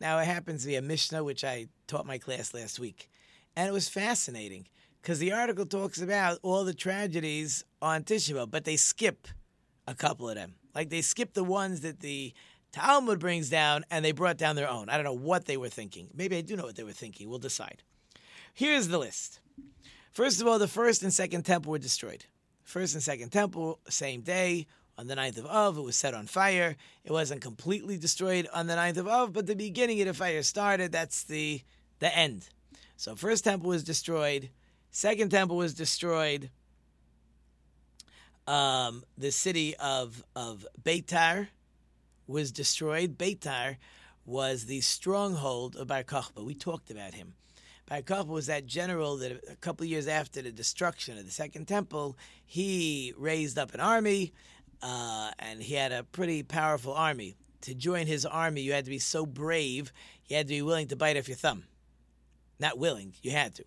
Now, 0.00 0.20
it 0.20 0.26
happens 0.26 0.60
to 0.60 0.68
be 0.68 0.76
a 0.76 0.82
Mishnah, 0.82 1.24
which 1.24 1.42
I 1.42 1.66
taught 1.88 2.06
my 2.06 2.18
class 2.18 2.54
last 2.54 2.78
week, 2.78 3.10
and 3.56 3.68
it 3.68 3.72
was 3.72 3.88
fascinating 3.88 4.68
because 5.02 5.18
the 5.18 5.32
article 5.32 5.66
talks 5.66 6.00
about 6.00 6.38
all 6.42 6.64
the 6.64 6.72
tragedies 6.72 7.64
on 7.82 8.04
Tisha 8.04 8.34
B'av, 8.34 8.50
but 8.50 8.64
they 8.64 8.76
skip 8.76 9.26
a 9.86 9.94
couple 9.94 10.28
of 10.28 10.36
them. 10.36 10.54
Like 10.74 10.90
they 10.90 11.02
skip 11.02 11.34
the 11.34 11.42
ones 11.44 11.80
that 11.80 12.00
the 12.00 12.32
Talmud 12.70 13.18
brings 13.18 13.50
down, 13.50 13.84
and 13.90 14.02
they 14.02 14.12
brought 14.12 14.38
down 14.38 14.56
their 14.56 14.70
own. 14.70 14.88
I 14.88 14.94
don't 14.94 15.04
know 15.04 15.12
what 15.12 15.44
they 15.44 15.58
were 15.58 15.68
thinking. 15.68 16.08
Maybe 16.14 16.38
I 16.38 16.40
do 16.40 16.56
know 16.56 16.64
what 16.64 16.76
they 16.76 16.84
were 16.84 16.92
thinking. 16.92 17.28
We'll 17.28 17.38
decide. 17.38 17.82
Here's 18.54 18.88
the 18.88 18.96
list. 18.96 19.40
First 20.12 20.40
of 20.40 20.46
all, 20.46 20.58
the 20.58 20.68
first 20.68 21.02
and 21.02 21.12
second 21.12 21.42
temple 21.42 21.72
were 21.72 21.78
destroyed. 21.78 22.24
First 22.64 22.94
and 22.94 23.02
second 23.02 23.30
temple, 23.30 23.80
same 23.88 24.22
day, 24.22 24.66
on 24.96 25.06
the 25.06 25.16
ninth 25.16 25.36
of 25.36 25.46
Av, 25.46 25.76
it 25.76 25.82
was 25.82 25.96
set 25.96 26.14
on 26.14 26.26
fire. 26.26 26.76
It 27.04 27.12
wasn't 27.12 27.40
completely 27.40 27.98
destroyed 27.98 28.46
on 28.54 28.68
the 28.68 28.76
ninth 28.76 28.98
of 28.98 29.08
Av, 29.08 29.32
but 29.32 29.46
the 29.46 29.56
beginning 29.56 30.00
of 30.00 30.06
the 30.06 30.14
fire 30.14 30.42
started. 30.42 30.92
That's 30.92 31.24
the 31.24 31.62
the 31.98 32.16
end. 32.16 32.48
So 32.96 33.16
first 33.16 33.44
temple 33.44 33.70
was 33.70 33.84
destroyed. 33.84 34.50
Second 34.94 35.30
temple 35.30 35.56
was 35.56 35.72
destroyed. 35.72 36.50
Um, 38.46 39.04
the 39.16 39.32
city 39.32 39.74
of 39.76 40.22
of 40.36 40.66
Beitar 40.80 41.48
was 42.26 42.52
destroyed. 42.52 43.16
Beitar 43.16 43.78
was 44.26 44.66
the 44.66 44.82
stronghold 44.82 45.76
of 45.76 45.86
Bar 45.88 46.04
Kokhba. 46.04 46.44
We 46.44 46.54
talked 46.54 46.90
about 46.90 47.14
him. 47.14 47.32
Bar 47.88 48.02
Kokhba 48.02 48.26
was 48.26 48.46
that 48.46 48.66
general 48.66 49.16
that 49.16 49.42
a 49.50 49.56
couple 49.56 49.86
years 49.86 50.06
after 50.06 50.42
the 50.42 50.52
destruction 50.52 51.16
of 51.16 51.24
the 51.24 51.32
Second 51.32 51.68
Temple, 51.68 52.18
he 52.44 53.14
raised 53.16 53.58
up 53.58 53.72
an 53.72 53.80
army, 53.80 54.34
uh, 54.82 55.30
and 55.38 55.62
he 55.62 55.74
had 55.74 55.92
a 55.92 56.04
pretty 56.04 56.42
powerful 56.42 56.92
army. 56.92 57.34
To 57.62 57.74
join 57.74 58.06
his 58.06 58.26
army, 58.26 58.60
you 58.60 58.72
had 58.72 58.84
to 58.84 58.90
be 58.90 58.98
so 58.98 59.24
brave, 59.24 59.90
you 60.26 60.36
had 60.36 60.48
to 60.48 60.54
be 60.54 60.62
willing 60.62 60.88
to 60.88 60.96
bite 60.96 61.16
off 61.16 61.28
your 61.28 61.36
thumb. 61.36 61.64
Not 62.60 62.76
willing, 62.76 63.14
you 63.22 63.30
had 63.30 63.54
to. 63.54 63.64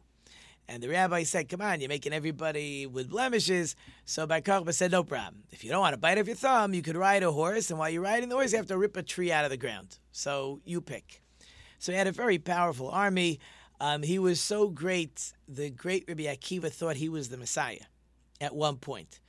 And 0.67 0.81
the 0.81 0.89
rabbi 0.89 1.23
said, 1.23 1.47
Come 1.49 1.61
on, 1.61 1.79
you're 1.79 1.89
making 1.89 2.13
everybody 2.13 2.87
with 2.87 3.09
blemishes. 3.09 3.75
So 4.05 4.25
Bar 4.25 4.41
Kokhba 4.41 4.73
said, 4.73 4.91
No 4.91 5.03
problem. 5.03 5.43
If 5.51 5.63
you 5.63 5.69
don't 5.69 5.81
want 5.81 5.93
to 5.93 5.99
bite 5.99 6.17
off 6.17 6.27
your 6.27 6.35
thumb, 6.35 6.73
you 6.73 6.81
could 6.81 6.97
ride 6.97 7.23
a 7.23 7.31
horse. 7.31 7.69
And 7.69 7.77
while 7.77 7.89
you're 7.89 8.01
riding 8.01 8.29
the 8.29 8.35
horse, 8.35 8.51
you 8.51 8.57
have 8.57 8.67
to 8.67 8.77
rip 8.77 8.97
a 8.97 9.03
tree 9.03 9.31
out 9.31 9.45
of 9.45 9.51
the 9.51 9.57
ground. 9.57 9.99
So 10.11 10.61
you 10.65 10.81
pick. 10.81 11.21
So 11.77 11.91
he 11.91 11.97
had 11.97 12.07
a 12.07 12.11
very 12.11 12.39
powerful 12.39 12.89
army. 12.89 13.39
Um, 13.79 14.03
he 14.03 14.17
was 14.17 14.39
so 14.39 14.69
great, 14.69 15.33
the 15.47 15.69
great 15.69 16.05
Rabbi 16.07 16.23
Akiva 16.23 16.71
thought 16.71 16.95
he 16.95 17.09
was 17.09 17.29
the 17.29 17.37
Messiah 17.37 17.85
at 18.41 18.55
one 18.55 18.77
point. 18.77 19.19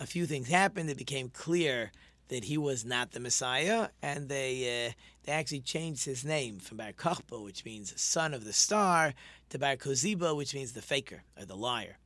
A 0.00 0.06
few 0.06 0.26
things 0.26 0.48
happened. 0.48 0.90
It 0.90 0.98
became 0.98 1.28
clear 1.28 1.90
that 2.28 2.44
he 2.44 2.58
was 2.58 2.84
not 2.84 3.12
the 3.12 3.20
Messiah, 3.20 3.88
and 4.02 4.28
they 4.28 4.88
uh, 4.88 4.92
they 5.24 5.32
actually 5.32 5.60
changed 5.60 6.04
his 6.04 6.24
name 6.24 6.58
from 6.58 6.76
Bar 6.76 6.92
Kokhba, 6.92 7.42
which 7.42 7.64
means 7.64 7.98
son 8.00 8.34
of 8.34 8.44
the 8.44 8.52
star, 8.52 9.14
to 9.48 9.58
Bar 9.58 9.76
Koziba, 9.76 10.36
which 10.36 10.54
means 10.54 10.72
the 10.72 10.82
faker 10.82 11.22
or 11.38 11.46
the 11.46 11.56
liar. 11.56 11.98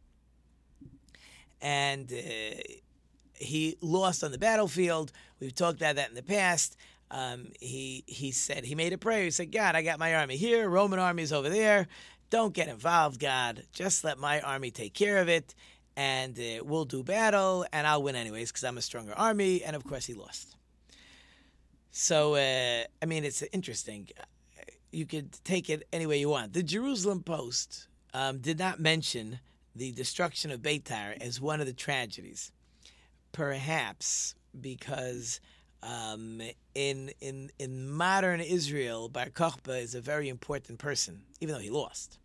And 1.61 2.13
uh, 2.13 2.63
he 3.35 3.77
lost 3.81 4.23
on 4.23 4.31
the 4.31 4.39
battlefield. 4.39 5.13
We've 5.41 5.55
talked 5.55 5.81
about 5.81 5.97
that 5.97 6.09
in 6.09 6.15
the 6.15 6.23
past. 6.23 6.77
Um, 7.11 7.49
he 7.59 8.05
he 8.07 8.31
said 8.31 8.65
he 8.65 8.75
made 8.75 8.93
a 8.93 8.99
prayer. 8.99 9.25
He 9.25 9.31
said, 9.31 9.51
"God, 9.51 9.75
I 9.75 9.83
got 9.83 9.99
my 9.99 10.15
army 10.15 10.37
here. 10.37 10.69
Roman 10.69 10.99
army 10.99 11.23
is 11.23 11.33
over 11.33 11.49
there. 11.49 11.89
Don't 12.31 12.53
get 12.53 12.69
involved, 12.69 13.19
God. 13.19 13.65
Just 13.73 14.05
let 14.05 14.19
my 14.19 14.41
army 14.43 14.71
take 14.71 14.93
care 14.93 15.19
of 15.19 15.29
it, 15.29 15.55
and 15.97 16.39
uh, 16.39 16.63
we'll 16.63 16.85
do 16.85 17.03
battle, 17.03 17.65
and 17.73 17.87
I'll 17.87 18.03
win 18.03 18.15
anyways 18.15 18.51
because 18.51 18.63
I'm 18.65 18.77
a 18.77 18.83
stronger 18.83 19.15
army." 19.15 19.65
And 19.65 19.75
of 19.75 19.85
course, 19.85 20.05
he 20.05 20.15
lost. 20.15 20.58
So 21.91 22.35
uh, 22.35 22.85
I 23.03 23.07
mean, 23.07 23.25
it's 23.25 23.43
interesting. 23.53 24.09
You 24.91 25.07
could 25.07 25.33
take 25.45 25.69
it 25.69 25.87
any 25.93 26.07
way 26.07 26.19
you 26.19 26.29
want. 26.29 26.53
The 26.53 26.63
Jerusalem 26.63 27.23
Post 27.23 27.89
um, 28.15 28.39
did 28.39 28.59
not 28.59 28.81
mention 28.81 29.41
the 29.75 29.93
destruction 29.93 30.51
of 30.51 30.61
Beitar 30.61 31.21
as 31.21 31.41
one 31.41 31.61
of 31.61 31.67
the 31.67 31.73
tragedies, 31.73 32.51
perhaps 33.33 34.35
because 34.61 35.41
um, 35.83 36.43
in 36.75 37.13
in 37.21 37.51
in 37.59 37.91
modern 37.91 38.41
Israel, 38.41 39.09
Bar 39.09 39.27
Kokhba 39.27 39.81
is 39.81 39.95
a 39.95 40.01
very 40.01 40.29
important 40.29 40.79
person, 40.79 41.23
even 41.41 41.55
though 41.55 41.61
he 41.61 41.71
lost, 41.71 42.19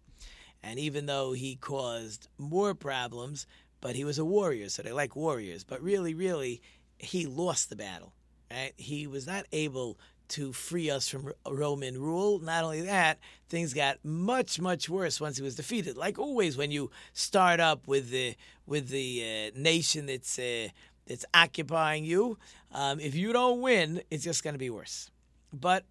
and 0.64 0.80
even 0.80 1.06
though 1.06 1.34
he 1.34 1.56
caused 1.56 2.28
more 2.38 2.74
problems. 2.74 3.46
But 3.82 3.98
he 3.98 4.06
was 4.06 4.18
a 4.18 4.24
warrior, 4.24 4.70
so 4.70 4.82
they 4.82 4.94
like 4.94 5.14
warriors. 5.14 5.66
But 5.66 5.82
really, 5.82 6.14
really, 6.14 6.62
he 6.98 7.26
lost 7.26 7.70
the 7.70 7.76
battle. 7.76 8.14
Right? 8.54 8.74
He 8.78 9.08
was 9.08 9.26
not 9.26 9.46
able 9.52 9.98
to 10.30 10.54
free 10.54 10.90
us 10.90 11.10
from 11.10 11.34
Roman 11.50 12.00
rule. 12.00 12.40
Not 12.40 12.64
only 12.64 12.82
that, 12.82 13.20
things 13.50 13.74
got 13.74 13.98
much 14.04 14.60
much 14.62 14.88
worse 14.90 15.20
once 15.20 15.38
he 15.38 15.44
was 15.44 15.56
defeated. 15.56 15.98
Like 15.98 16.20
always, 16.20 16.56
when 16.56 16.72
you 16.72 16.92
start 17.14 17.60
up 17.60 17.88
with 17.88 18.12
the 18.12 18.36
with 18.68 18.90
the 18.90 19.52
uh, 19.56 19.60
nation 19.60 20.06
that's 20.06 20.38
uh, 20.38 20.68
that's 21.06 21.26
occupying 21.34 22.06
you. 22.06 22.38
Um, 22.72 23.00
if 23.00 23.16
you 23.16 23.34
don't 23.34 23.62
win, 23.62 24.02
it's 24.10 24.24
just 24.24 24.44
going 24.44 24.54
to 24.54 24.60
be 24.60 24.70
worse. 24.70 25.10
But 25.52 25.86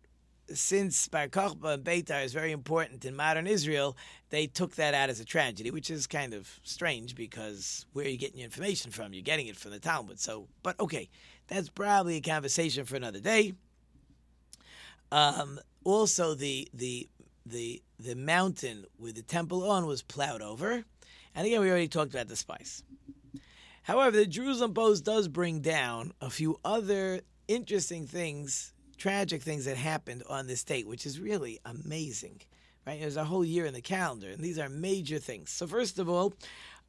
since 0.52 1.08
Bar 1.08 1.28
Kokhba 1.28 1.74
and 1.74 1.84
Beitar 1.84 2.24
is 2.24 2.32
very 2.32 2.52
important 2.52 3.04
in 3.04 3.14
modern 3.14 3.46
Israel, 3.46 3.96
they 4.30 4.46
took 4.46 4.74
that 4.76 4.94
out 4.94 5.08
as 5.08 5.20
a 5.20 5.24
tragedy, 5.24 5.70
which 5.70 5.90
is 5.90 6.06
kind 6.06 6.34
of 6.34 6.60
strange 6.62 7.14
because 7.14 7.86
where 7.92 8.06
are 8.06 8.08
you 8.08 8.18
getting 8.18 8.38
your 8.38 8.46
information 8.46 8.90
from? 8.90 9.12
You're 9.12 9.22
getting 9.22 9.46
it 9.46 9.56
from 9.56 9.70
the 9.70 9.78
Talmud. 9.78 10.18
So, 10.18 10.48
but 10.62 10.78
okay, 10.80 11.08
that's 11.48 11.68
probably 11.68 12.16
a 12.16 12.20
conversation 12.20 12.84
for 12.84 12.96
another 12.96 13.20
day. 13.20 13.54
Um, 15.10 15.60
also, 15.84 16.34
the 16.34 16.68
the 16.72 17.08
the 17.44 17.82
the 17.98 18.14
mountain 18.14 18.84
with 18.98 19.16
the 19.16 19.22
temple 19.22 19.70
on 19.70 19.86
was 19.86 20.02
plowed 20.02 20.42
over, 20.42 20.84
and 21.34 21.46
again, 21.46 21.60
we 21.60 21.70
already 21.70 21.88
talked 21.88 22.14
about 22.14 22.28
the 22.28 22.36
spice. 22.36 22.82
However, 23.82 24.16
the 24.16 24.26
Jerusalem 24.26 24.74
Post 24.74 25.04
does 25.04 25.28
bring 25.28 25.60
down 25.60 26.12
a 26.20 26.30
few 26.30 26.58
other 26.64 27.20
interesting 27.48 28.06
things, 28.06 28.72
tragic 28.96 29.42
things 29.42 29.64
that 29.64 29.76
happened 29.76 30.22
on 30.28 30.46
this 30.46 30.62
date, 30.62 30.86
which 30.86 31.04
is 31.04 31.18
really 31.18 31.58
amazing. 31.64 32.40
Right? 32.86 33.00
There's 33.00 33.16
a 33.16 33.24
whole 33.24 33.44
year 33.44 33.66
in 33.66 33.74
the 33.74 33.80
calendar, 33.80 34.28
and 34.28 34.42
these 34.42 34.58
are 34.58 34.68
major 34.68 35.18
things. 35.18 35.50
So, 35.50 35.66
first 35.66 35.98
of 35.98 36.08
all, 36.08 36.34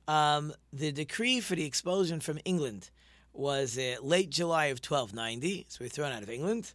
um, 0.07 0.53
the 0.72 0.91
decree 0.91 1.39
for 1.39 1.55
the 1.55 1.65
expulsion 1.65 2.19
from 2.19 2.39
England 2.45 2.89
was 3.34 3.78
uh, 3.78 3.96
late 4.02 4.30
July 4.30 4.66
of 4.66 4.78
1290, 4.78 5.66
so 5.68 5.80
we're 5.82 5.90
thrown 5.90 6.12
out 6.12 6.24
of 6.24 6.30
England. 6.30 6.74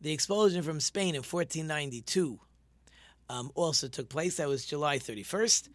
The 0.00 0.12
expulsion 0.12 0.62
from 0.62 0.80
Spain 0.80 1.14
in 1.14 1.22
1492 1.22 2.38
um, 3.30 3.50
also 3.54 3.88
took 3.88 4.08
place. 4.08 4.36
That 4.36 4.48
was 4.48 4.66
July 4.66 4.98
31st. 4.98 5.68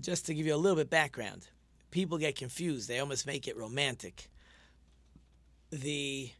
Just 0.00 0.26
to 0.26 0.34
give 0.34 0.46
you 0.46 0.54
a 0.54 0.56
little 0.56 0.76
bit 0.76 0.90
background, 0.90 1.48
people 1.90 2.18
get 2.18 2.36
confused. 2.36 2.88
They 2.88 2.98
almost 2.98 3.26
make 3.26 3.48
it 3.48 3.56
romantic. 3.56 4.28
The 5.70 6.30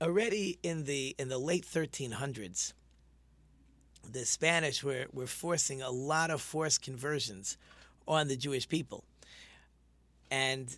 already 0.00 0.58
in 0.62 0.84
the 0.84 1.14
in 1.18 1.28
the 1.28 1.38
late 1.38 1.64
1300s, 1.64 2.72
the 4.10 4.24
Spanish 4.24 4.82
were 4.82 5.06
were 5.12 5.26
forcing 5.26 5.80
a 5.80 5.90
lot 5.90 6.30
of 6.30 6.40
forced 6.40 6.82
conversions 6.82 7.56
on 8.06 8.28
the 8.28 8.36
Jewish 8.36 8.68
people, 8.68 9.04
and 10.30 10.76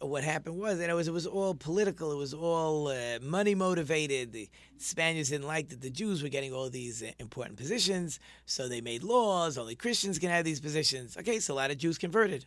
what 0.00 0.22
happened 0.24 0.58
was 0.58 0.78
that 0.78 0.90
it 0.90 0.94
was 0.94 1.08
it 1.08 1.12
was 1.12 1.26
all 1.26 1.54
political. 1.54 2.12
It 2.12 2.16
was 2.16 2.34
all 2.34 2.88
uh, 2.88 3.18
money 3.20 3.54
motivated. 3.54 4.32
The 4.32 4.48
Spaniards 4.78 5.30
didn't 5.30 5.46
like 5.46 5.68
that 5.70 5.80
the 5.80 5.90
Jews 5.90 6.22
were 6.22 6.28
getting 6.28 6.52
all 6.52 6.70
these 6.70 7.02
uh, 7.02 7.10
important 7.18 7.56
positions, 7.56 8.20
so 8.46 8.68
they 8.68 8.80
made 8.80 9.02
laws. 9.02 9.58
Only 9.58 9.74
Christians 9.74 10.18
can 10.18 10.30
have 10.30 10.44
these 10.44 10.60
positions. 10.60 11.16
Okay, 11.16 11.40
so 11.40 11.54
a 11.54 11.56
lot 11.56 11.70
of 11.70 11.78
Jews 11.78 11.98
converted. 11.98 12.46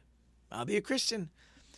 I'll 0.52 0.66
be 0.66 0.78
a 0.78 0.82
Christian. 0.82 1.30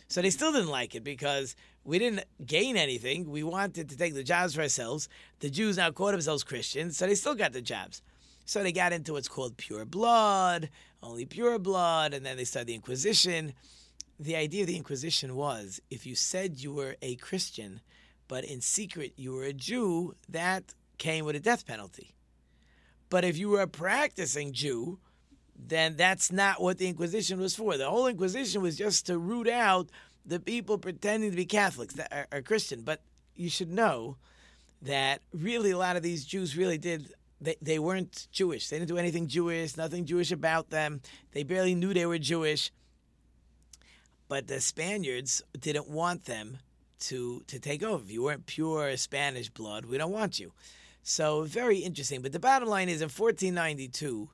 So 0.08 0.22
they 0.22 0.30
still 0.30 0.52
didn't 0.52 0.70
like 0.70 0.94
it 0.94 1.04
because 1.04 1.54
we 1.84 1.98
didn't 1.98 2.24
gain 2.46 2.76
anything. 2.76 3.28
We 3.28 3.42
wanted 3.42 3.90
to 3.90 3.96
take 3.96 4.14
the 4.14 4.24
jobs 4.24 4.54
for 4.54 4.62
ourselves. 4.62 5.08
The 5.40 5.50
Jews 5.50 5.76
now 5.76 5.90
called 5.90 6.14
themselves 6.14 6.44
Christians, 6.44 6.96
so 6.96 7.06
they 7.06 7.14
still 7.14 7.34
got 7.34 7.52
the 7.52 7.60
jobs. 7.60 8.00
So 8.46 8.62
they 8.62 8.72
got 8.72 8.94
into 8.94 9.12
what's 9.12 9.28
called 9.28 9.58
pure 9.58 9.84
blood, 9.84 10.70
only 11.02 11.26
pure 11.26 11.58
blood, 11.58 12.14
and 12.14 12.24
then 12.24 12.38
they 12.38 12.44
started 12.44 12.68
the 12.68 12.74
Inquisition. 12.74 13.52
The 14.20 14.36
idea 14.36 14.62
of 14.62 14.66
the 14.66 14.76
Inquisition 14.76 15.36
was 15.36 15.80
if 15.90 16.04
you 16.04 16.14
said 16.14 16.60
you 16.60 16.72
were 16.72 16.96
a 17.02 17.14
Christian, 17.16 17.80
but 18.26 18.44
in 18.44 18.60
secret 18.60 19.12
you 19.16 19.32
were 19.32 19.44
a 19.44 19.52
Jew, 19.52 20.14
that 20.28 20.74
came 20.98 21.24
with 21.24 21.36
a 21.36 21.40
death 21.40 21.66
penalty. 21.66 22.14
But 23.10 23.24
if 23.24 23.38
you 23.38 23.48
were 23.48 23.62
a 23.62 23.68
practicing 23.68 24.52
Jew, 24.52 24.98
then 25.56 25.96
that's 25.96 26.30
not 26.30 26.60
what 26.60 26.78
the 26.78 26.88
Inquisition 26.88 27.40
was 27.40 27.54
for. 27.54 27.76
The 27.76 27.88
whole 27.88 28.06
Inquisition 28.06 28.62
was 28.62 28.76
just 28.76 29.06
to 29.06 29.18
root 29.18 29.48
out 29.48 29.88
the 30.26 30.40
people 30.40 30.78
pretending 30.78 31.30
to 31.30 31.36
be 31.36 31.46
Catholics 31.46 31.94
that 31.94 32.12
are, 32.12 32.26
are 32.30 32.42
Christian. 32.42 32.82
But 32.82 33.00
you 33.34 33.48
should 33.48 33.70
know 33.70 34.16
that 34.82 35.22
really 35.32 35.70
a 35.70 35.78
lot 35.78 35.96
of 35.96 36.02
these 36.02 36.24
Jews 36.24 36.56
really 36.56 36.78
did. 36.78 37.12
They, 37.40 37.56
they 37.62 37.78
weren't 37.78 38.28
Jewish. 38.30 38.68
They 38.68 38.78
didn't 38.78 38.88
do 38.88 38.98
anything 38.98 39.26
Jewish, 39.28 39.76
nothing 39.76 40.04
Jewish 40.04 40.32
about 40.32 40.70
them. 40.70 41.00
They 41.32 41.44
barely 41.44 41.74
knew 41.74 41.94
they 41.94 42.06
were 42.06 42.18
Jewish. 42.18 42.70
But 44.28 44.46
the 44.46 44.60
Spaniards 44.60 45.42
didn't 45.58 45.88
want 45.88 46.26
them 46.26 46.58
to 47.00 47.42
to 47.46 47.58
take 47.58 47.82
over. 47.82 48.04
If 48.04 48.10
you 48.10 48.22
weren't 48.22 48.46
pure 48.46 48.96
Spanish 48.96 49.48
blood, 49.48 49.86
we 49.86 49.98
don't 49.98 50.12
want 50.12 50.38
you. 50.38 50.52
So 51.02 51.42
very 51.42 51.78
interesting. 51.78 52.20
But 52.20 52.32
the 52.32 52.40
bottom 52.40 52.68
line 52.68 52.88
is 52.88 53.00
in 53.00 53.08
1492, 53.08 54.28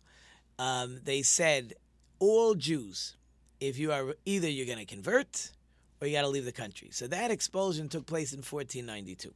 um, 0.59 1.01
they 1.05 1.23
said 1.23 1.75
all 2.19 2.55
Jews, 2.55 3.17
if 3.61 3.79
you 3.79 3.93
are 3.93 4.15
either 4.25 4.49
you're 4.49 4.67
going 4.67 4.79
to 4.79 4.85
convert 4.85 5.53
or 6.01 6.07
you 6.07 6.15
got 6.15 6.23
to 6.23 6.29
leave 6.29 6.45
the 6.45 6.53
country. 6.53 6.89
So 6.91 7.07
that 7.07 7.31
expulsion 7.31 7.89
took 7.89 8.07
place 8.07 8.33
in 8.33 8.39
1492. 8.39 9.33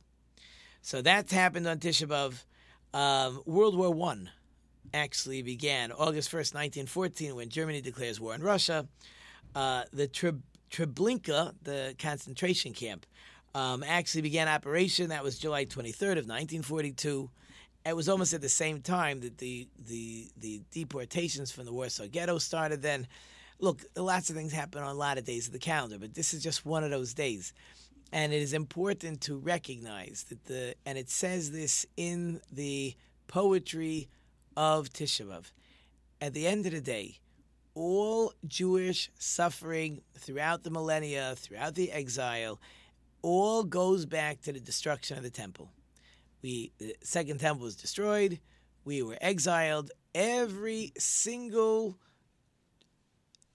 So 0.82 1.02
that 1.02 1.30
happened 1.30 1.66
on 1.66 1.78
Tisha 1.78 2.06
B'av. 2.06 2.44
Um, 2.98 3.42
World 3.44 3.76
War 3.76 3.92
One 3.92 4.30
actually 4.94 5.42
began 5.42 5.92
August 5.92 6.30
1st, 6.30 6.54
1914, 6.54 7.36
when 7.36 7.48
Germany 7.50 7.80
declares 7.80 8.20
war 8.20 8.32
on 8.32 8.40
Russia. 8.40 8.86
Uh, 9.54 9.84
the 9.92 10.08
Treblinka, 10.70 11.54
the 11.62 11.94
concentration 11.98 12.72
camp, 12.72 13.06
um, 13.54 13.82
actually 13.82 14.22
began 14.22 14.48
operation. 14.48 15.08
That 15.08 15.24
was 15.24 15.38
July 15.38 15.64
23rd 15.64 16.18
of 16.18 16.26
1942 16.26 17.30
it 17.88 17.96
was 17.96 18.08
almost 18.08 18.32
at 18.34 18.40
the 18.40 18.48
same 18.48 18.80
time 18.80 19.20
that 19.20 19.38
the 19.38 19.66
the 19.86 20.28
the 20.36 20.60
deportations 20.72 21.50
from 21.50 21.64
the 21.64 21.72
Warsaw 21.72 22.06
Ghetto 22.06 22.38
started. 22.38 22.82
Then, 22.82 23.06
look, 23.60 23.82
lots 23.96 24.30
of 24.30 24.36
things 24.36 24.52
happen 24.52 24.82
on 24.82 24.90
a 24.90 24.98
lot 24.98 25.18
of 25.18 25.24
days 25.24 25.46
of 25.46 25.52
the 25.52 25.58
calendar, 25.58 25.98
but 25.98 26.14
this 26.14 26.34
is 26.34 26.42
just 26.42 26.66
one 26.66 26.84
of 26.84 26.90
those 26.90 27.14
days, 27.14 27.52
and 28.12 28.32
it 28.32 28.42
is 28.42 28.52
important 28.52 29.20
to 29.22 29.36
recognize 29.36 30.26
that 30.28 30.44
the 30.44 30.74
and 30.84 30.98
it 30.98 31.08
says 31.08 31.50
this 31.50 31.86
in 31.96 32.40
the 32.52 32.94
poetry 33.26 34.08
of 34.56 34.90
Tisha. 34.90 35.42
At 36.20 36.34
the 36.34 36.46
end 36.46 36.66
of 36.66 36.72
the 36.72 36.80
day, 36.80 37.20
all 37.78 38.32
Jewish 38.46 39.10
suffering 39.18 40.02
throughout 40.16 40.64
the 40.64 40.70
millennia, 40.70 41.34
throughout 41.36 41.76
the 41.76 41.92
exile, 41.92 42.60
all 43.22 43.62
goes 43.62 44.04
back 44.04 44.40
to 44.42 44.52
the 44.52 44.60
destruction 44.60 45.16
of 45.16 45.22
the 45.22 45.30
temple. 45.30 45.70
We 46.42 46.72
the 46.78 46.96
second 47.02 47.38
temple 47.38 47.64
was 47.64 47.76
destroyed. 47.76 48.40
We 48.84 49.02
were 49.02 49.18
exiled. 49.20 49.90
Every 50.14 50.92
single 50.98 51.98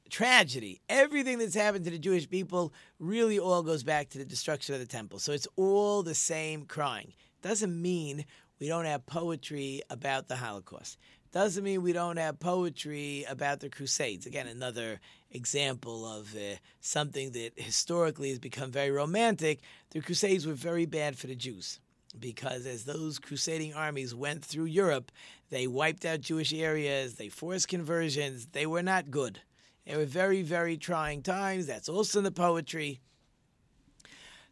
tragedy, 0.10 0.80
everything 0.88 1.39
that's 1.39 1.56
happened 1.56 1.86
to 1.86 1.92
the 1.92 1.98
Jewish 1.98 2.30
people, 2.30 2.74
really 3.00 3.39
all 3.39 3.63
goes 3.63 3.84
back 3.84 4.10
to 4.10 4.18
the 4.20 4.25
destruction 4.25 4.74
of 4.74 4.80
the 4.80 4.88
temple. 4.88 5.20
So 5.20 5.32
it's 5.32 5.48
all 5.56 6.03
the 6.03 6.15
same 6.15 6.65
crying. 6.65 7.13
Doesn't 7.42 7.82
mean 7.82 8.25
we 8.60 8.68
don't 8.68 8.86
have 8.86 9.06
poetry 9.06 9.82
about 9.89 10.27
the 10.27 10.38
Holocaust. 10.38 10.98
Doesn't 11.33 11.63
mean 11.63 11.81
we 11.81 11.93
don't 11.93 12.17
have 12.17 12.39
poetry 12.39 13.25
about 13.27 13.59
the 13.59 13.67
Crusades. 13.67 14.27
Again, 14.27 14.45
another 14.45 14.99
example 15.31 16.05
of 16.05 16.35
uh, 16.35 16.57
something 16.79 17.31
that 17.31 17.53
historically 17.55 18.29
has 18.29 18.37
become 18.37 18.69
very 18.69 18.91
romantic. 18.91 19.61
The 19.89 20.01
Crusades 20.01 20.45
were 20.45 20.53
very 20.53 20.85
bad 20.85 21.17
for 21.17 21.25
the 21.25 21.35
Jews 21.35 21.79
because 22.19 22.67
as 22.67 22.83
those 22.83 23.17
crusading 23.17 23.73
armies 23.73 24.13
went 24.13 24.45
through 24.45 24.65
Europe, 24.65 25.11
they 25.49 25.65
wiped 25.65 26.05
out 26.05 26.21
Jewish 26.21 26.53
areas, 26.53 27.15
they 27.15 27.29
forced 27.29 27.67
conversions, 27.67 28.45
they 28.51 28.67
were 28.67 28.83
not 28.83 29.09
good. 29.09 29.41
They 29.87 29.97
were 29.97 30.05
very, 30.05 30.43
very 30.43 30.77
trying 30.77 31.23
times. 31.23 31.65
That's 31.65 31.89
also 31.89 32.19
in 32.19 32.25
the 32.25 32.31
poetry. 32.31 33.01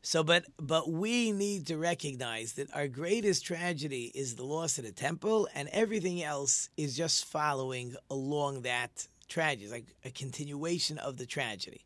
So, 0.04 0.24
but 0.24 0.46
but 0.58 0.90
we 0.90 1.32
need 1.32 1.68
to 1.68 1.78
recognize 1.78 2.54
that 2.54 2.74
our 2.74 2.88
greatest 2.88 3.46
tragedy 3.46 4.12
is 4.16 4.36
the 4.36 4.44
loss 4.44 4.80
of 4.80 4.86
the 4.86 4.92
temple, 4.92 5.48
and 5.54 5.70
everything 5.72 6.24
else 6.24 6.70
is 6.76 6.98
just 6.98 7.26
following 7.26 7.96
along 8.10 8.64
that 8.64 9.08
tragedy, 9.30 9.66
it's 9.66 9.72
like 9.72 9.96
a 10.04 10.10
continuation 10.10 10.98
of 10.98 11.18
the 11.18 11.26
tragedy. 11.26 11.86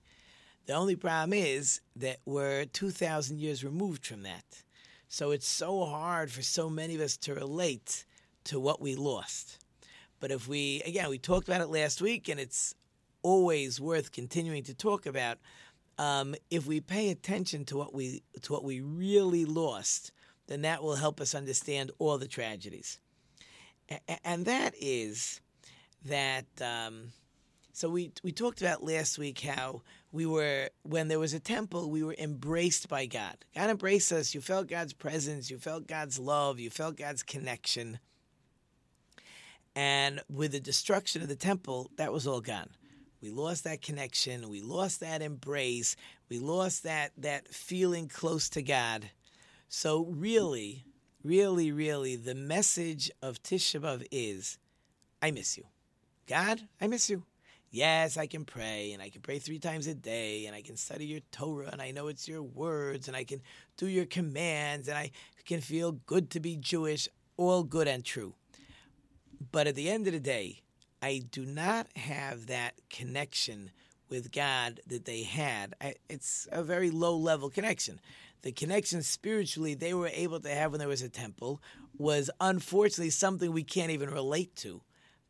The 0.66 0.74
only 0.74 0.96
problem 0.96 1.34
is 1.34 1.82
that 1.98 2.18
we're 2.26 2.66
two 2.66 2.90
thousand 2.90 3.40
years 3.40 3.66
removed 3.66 4.06
from 4.06 4.24
that, 4.24 4.64
so 5.10 5.32
it's 5.32 5.48
so 5.48 5.86
hard 5.86 6.32
for 6.32 6.42
so 6.42 6.70
many 6.70 6.96
of 6.96 7.02
us 7.02 7.18
to 7.18 7.36
relate 7.36 8.06
to 8.46 8.60
what 8.60 8.82
we 8.82 8.96
lost. 8.96 9.60
But 10.22 10.32
if 10.32 10.48
we, 10.48 10.82
again, 10.86 11.10
we 11.10 11.18
talked 11.20 11.50
about 11.50 11.62
it 11.62 11.68
last 11.68 12.02
week, 12.02 12.30
and 12.30 12.40
it's 12.40 12.74
always 13.22 13.82
worth 13.82 14.12
continuing 14.12 14.64
to 14.64 14.74
talk 14.74 15.06
about 15.06 15.38
um, 15.98 16.36
if 16.50 16.66
we 16.66 16.82
pay 16.82 17.10
attention 17.10 17.66
to 17.66 17.78
what 17.78 17.94
we 17.94 18.24
to 18.42 18.54
what 18.54 18.64
we 18.64 18.82
really 18.82 19.46
lost, 19.46 20.12
then 20.48 20.62
that 20.62 20.84
will 20.84 20.96
help 20.96 21.22
us 21.22 21.34
understand 21.34 21.92
all 22.00 22.18
the 22.18 22.28
tragedies. 22.28 23.00
A- 23.90 24.28
and 24.28 24.46
that 24.46 24.74
is 24.80 25.42
that. 26.06 26.46
Um, 26.62 27.12
so 27.72 27.90
we 27.90 28.12
we 28.24 28.32
talked 28.32 28.62
about 28.62 28.84
last 28.84 29.18
week 29.18 29.42
how 29.42 29.82
we 30.12 30.26
were 30.26 30.70
when 30.84 31.10
there 31.10 31.20
was 31.20 31.34
a 31.34 31.42
temple, 31.42 31.90
we 31.90 32.04
were 32.04 32.16
embraced 32.18 32.88
by 32.88 33.06
God. 33.06 33.36
God 33.54 33.70
embraced 33.70 34.14
us. 34.14 34.34
You 34.34 34.40
felt 34.40 34.68
God's 34.68 34.94
presence. 34.94 35.52
You 35.52 35.58
felt 35.58 35.88
God's 35.88 36.18
love. 36.18 36.58
You 36.58 36.70
felt 36.70 36.96
God's 36.96 37.22
connection. 37.22 38.00
And 39.76 40.22
with 40.30 40.54
the 40.54 40.62
destruction 40.62 41.22
of 41.22 41.28
the 41.28 41.36
temple, 41.36 41.92
that 41.98 42.14
was 42.14 42.26
all 42.26 42.40
gone. 42.40 42.70
We 43.26 43.32
lost 43.32 43.64
that 43.64 43.82
connection. 43.82 44.50
We 44.50 44.62
lost 44.62 45.00
that 45.00 45.24
embrace. 45.24 45.96
We 46.30 46.38
lost 46.38 46.84
that 46.84 47.12
that 47.18 47.48
feeling 47.48 48.08
close 48.08 48.50
to 48.50 48.62
God. 48.62 49.10
So 49.68 50.06
really, 50.06 50.86
really, 51.24 51.72
really, 51.72 52.18
the 52.18 52.36
message 52.36 53.10
of 53.24 53.42
Tisha 53.42 53.82
B'av 53.82 54.06
is, 54.12 54.60
I 55.24 55.32
miss 55.32 55.58
you, 55.58 55.64
God. 56.28 56.62
I 56.80 56.86
miss 56.86 57.10
you. 57.10 57.24
Yes, 57.72 58.16
I 58.16 58.28
can 58.28 58.46
pray, 58.46 58.92
and 58.94 59.02
I 59.02 59.10
can 59.10 59.22
pray 59.22 59.40
three 59.40 59.58
times 59.58 59.88
a 59.88 59.96
day, 59.96 60.46
and 60.46 60.56
I 60.56 60.62
can 60.62 60.78
study 60.78 61.08
your 61.08 61.22
Torah, 61.32 61.70
and 61.72 61.82
I 61.82 61.90
know 61.90 62.10
it's 62.10 62.28
your 62.28 62.44
words, 62.44 63.08
and 63.08 63.18
I 63.18 63.24
can 63.24 63.42
do 63.76 63.88
your 63.88 64.06
commands, 64.06 64.88
and 64.88 65.00
I 65.00 65.10
can 65.46 65.62
feel 65.62 65.94
good 65.94 66.30
to 66.30 66.40
be 66.40 66.58
Jewish. 66.58 67.10
All 67.38 67.64
good 67.64 67.88
and 67.88 68.06
true. 68.06 68.36
But 69.52 69.66
at 69.66 69.74
the 69.74 69.90
end 69.90 70.06
of 70.06 70.14
the 70.14 70.20
day, 70.20 70.62
I 71.02 71.24
do 71.30 71.46
not 71.46 71.88
have 71.96 72.48
that 72.48 72.74
connection 72.90 73.72
with 74.10 74.32
God 74.32 74.80
that 74.88 75.06
they 75.06 75.24
had. 75.24 75.76
I, 75.82 75.96
it's 76.10 76.48
a 76.52 76.64
very 76.64 76.92
low 76.92 77.16
level 77.18 77.50
connection. 77.50 78.00
The 78.42 78.52
connection 78.52 79.02
spiritually 79.02 79.74
they 79.74 79.94
were 79.94 80.12
able 80.14 80.40
to 80.40 80.50
have 80.50 80.72
when 80.72 80.80
there 80.80 80.88
was 80.88 81.02
a 81.02 81.10
temple 81.10 81.62
was 81.98 82.30
unfortunately 82.40 83.10
something 83.10 83.52
we 83.52 83.64
can't 83.64 83.92
even 83.92 84.10
relate 84.10 84.56
to 84.58 84.82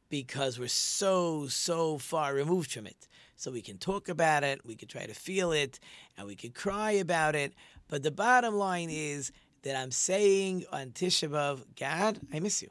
because 0.10 0.60
we're 0.60 0.68
so, 0.68 1.48
so 1.48 1.98
far 1.98 2.34
removed 2.34 2.72
from 2.72 2.88
it. 2.88 3.08
So 3.36 3.52
we 3.52 3.62
can 3.62 3.78
talk 3.78 4.08
about 4.08 4.44
it, 4.44 4.66
we 4.66 4.76
can 4.76 4.88
try 4.88 5.06
to 5.06 5.14
feel 5.14 5.52
it, 5.52 5.80
and 6.18 6.28
we 6.28 6.36
can 6.36 6.52
cry 6.52 6.92
about 6.92 7.36
it. 7.36 7.54
But 7.88 8.04
the 8.04 8.12
bottom 8.12 8.56
line 8.56 8.90
is 8.90 9.32
that 9.64 9.76
I'm 9.76 9.92
saying 9.92 10.66
on 10.72 10.92
Tisha 10.92 11.30
B'Av, 11.30 11.64
God, 11.78 12.20
I 12.34 12.40
miss 12.40 12.62
you. 12.62 12.70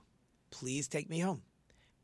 Please 0.50 0.88
take 0.88 1.10
me 1.10 1.18
home. 1.18 1.42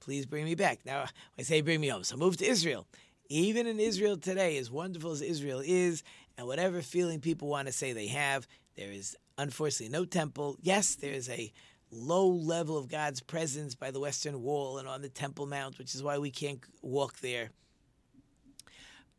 Please 0.00 0.26
bring 0.26 0.44
me 0.44 0.54
back. 0.54 0.80
Now, 0.84 1.06
I 1.38 1.42
say 1.42 1.60
bring 1.60 1.80
me 1.80 1.88
home. 1.88 2.04
So 2.04 2.16
move 2.16 2.36
to 2.38 2.46
Israel. 2.46 2.86
Even 3.28 3.66
in 3.66 3.78
Israel 3.78 4.16
today, 4.16 4.58
as 4.58 4.70
wonderful 4.70 5.12
as 5.12 5.22
Israel 5.22 5.62
is, 5.64 6.02
and 6.36 6.46
whatever 6.46 6.82
feeling 6.82 7.20
people 7.20 7.48
want 7.48 7.68
to 7.68 7.72
say 7.72 7.92
they 7.92 8.08
have, 8.08 8.46
there 8.76 8.90
is 8.90 9.16
unfortunately 9.38 9.92
no 9.92 10.04
temple. 10.04 10.56
Yes, 10.60 10.94
there 10.96 11.12
is 11.12 11.28
a 11.28 11.52
low 11.90 12.28
level 12.28 12.78
of 12.78 12.88
God's 12.88 13.20
presence 13.20 13.74
by 13.74 13.90
the 13.90 14.00
Western 14.00 14.42
Wall 14.42 14.78
and 14.78 14.88
on 14.88 15.02
the 15.02 15.08
Temple 15.08 15.46
Mount, 15.46 15.78
which 15.78 15.94
is 15.94 16.02
why 16.02 16.18
we 16.18 16.30
can't 16.30 16.60
walk 16.82 17.20
there. 17.20 17.50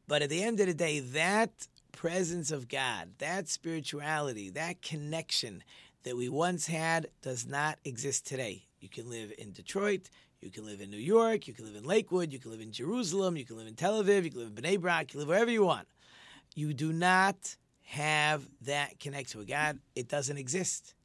But 0.07 0.21
at 0.21 0.29
the 0.29 0.43
end 0.43 0.59
of 0.59 0.67
the 0.67 0.73
day, 0.73 0.99
that 0.99 1.67
presence 1.91 2.51
of 2.51 2.67
God, 2.67 3.11
that 3.19 3.47
spirituality, 3.49 4.49
that 4.49 4.81
connection 4.81 5.63
that 6.03 6.17
we 6.17 6.27
once 6.29 6.67
had 6.67 7.07
does 7.21 7.45
not 7.45 7.77
exist 7.85 8.25
today. 8.25 8.63
You 8.79 8.89
can 8.89 9.09
live 9.09 9.31
in 9.37 9.51
Detroit, 9.51 10.09
you 10.41 10.51
can 10.51 10.65
live 10.65 10.81
in 10.81 10.89
New 10.89 10.97
York, 10.97 11.47
you 11.47 11.53
can 11.53 11.65
live 11.65 11.75
in 11.75 11.83
Lakewood, 11.83 12.33
you 12.33 12.39
can 12.39 12.51
live 12.51 12.61
in 12.61 12.71
Jerusalem, 12.71 13.37
you 13.37 13.45
can 13.45 13.57
live 13.57 13.67
in 13.67 13.75
Tel 13.75 14.03
Aviv, 14.03 14.23
you 14.23 14.31
can 14.31 14.39
live 14.39 14.47
in 14.49 14.55
Bnei 14.55 14.79
Brak, 14.79 15.01
you 15.01 15.07
can 15.11 15.19
live 15.19 15.29
wherever 15.29 15.51
you 15.51 15.63
want. 15.63 15.87
You 16.55 16.73
do 16.73 16.91
not 16.91 17.55
have 17.83 18.47
that 18.61 18.99
connection 18.99 19.39
with 19.39 19.47
God. 19.47 19.79
It 19.95 20.07
doesn't 20.07 20.37
exist. 20.37 20.95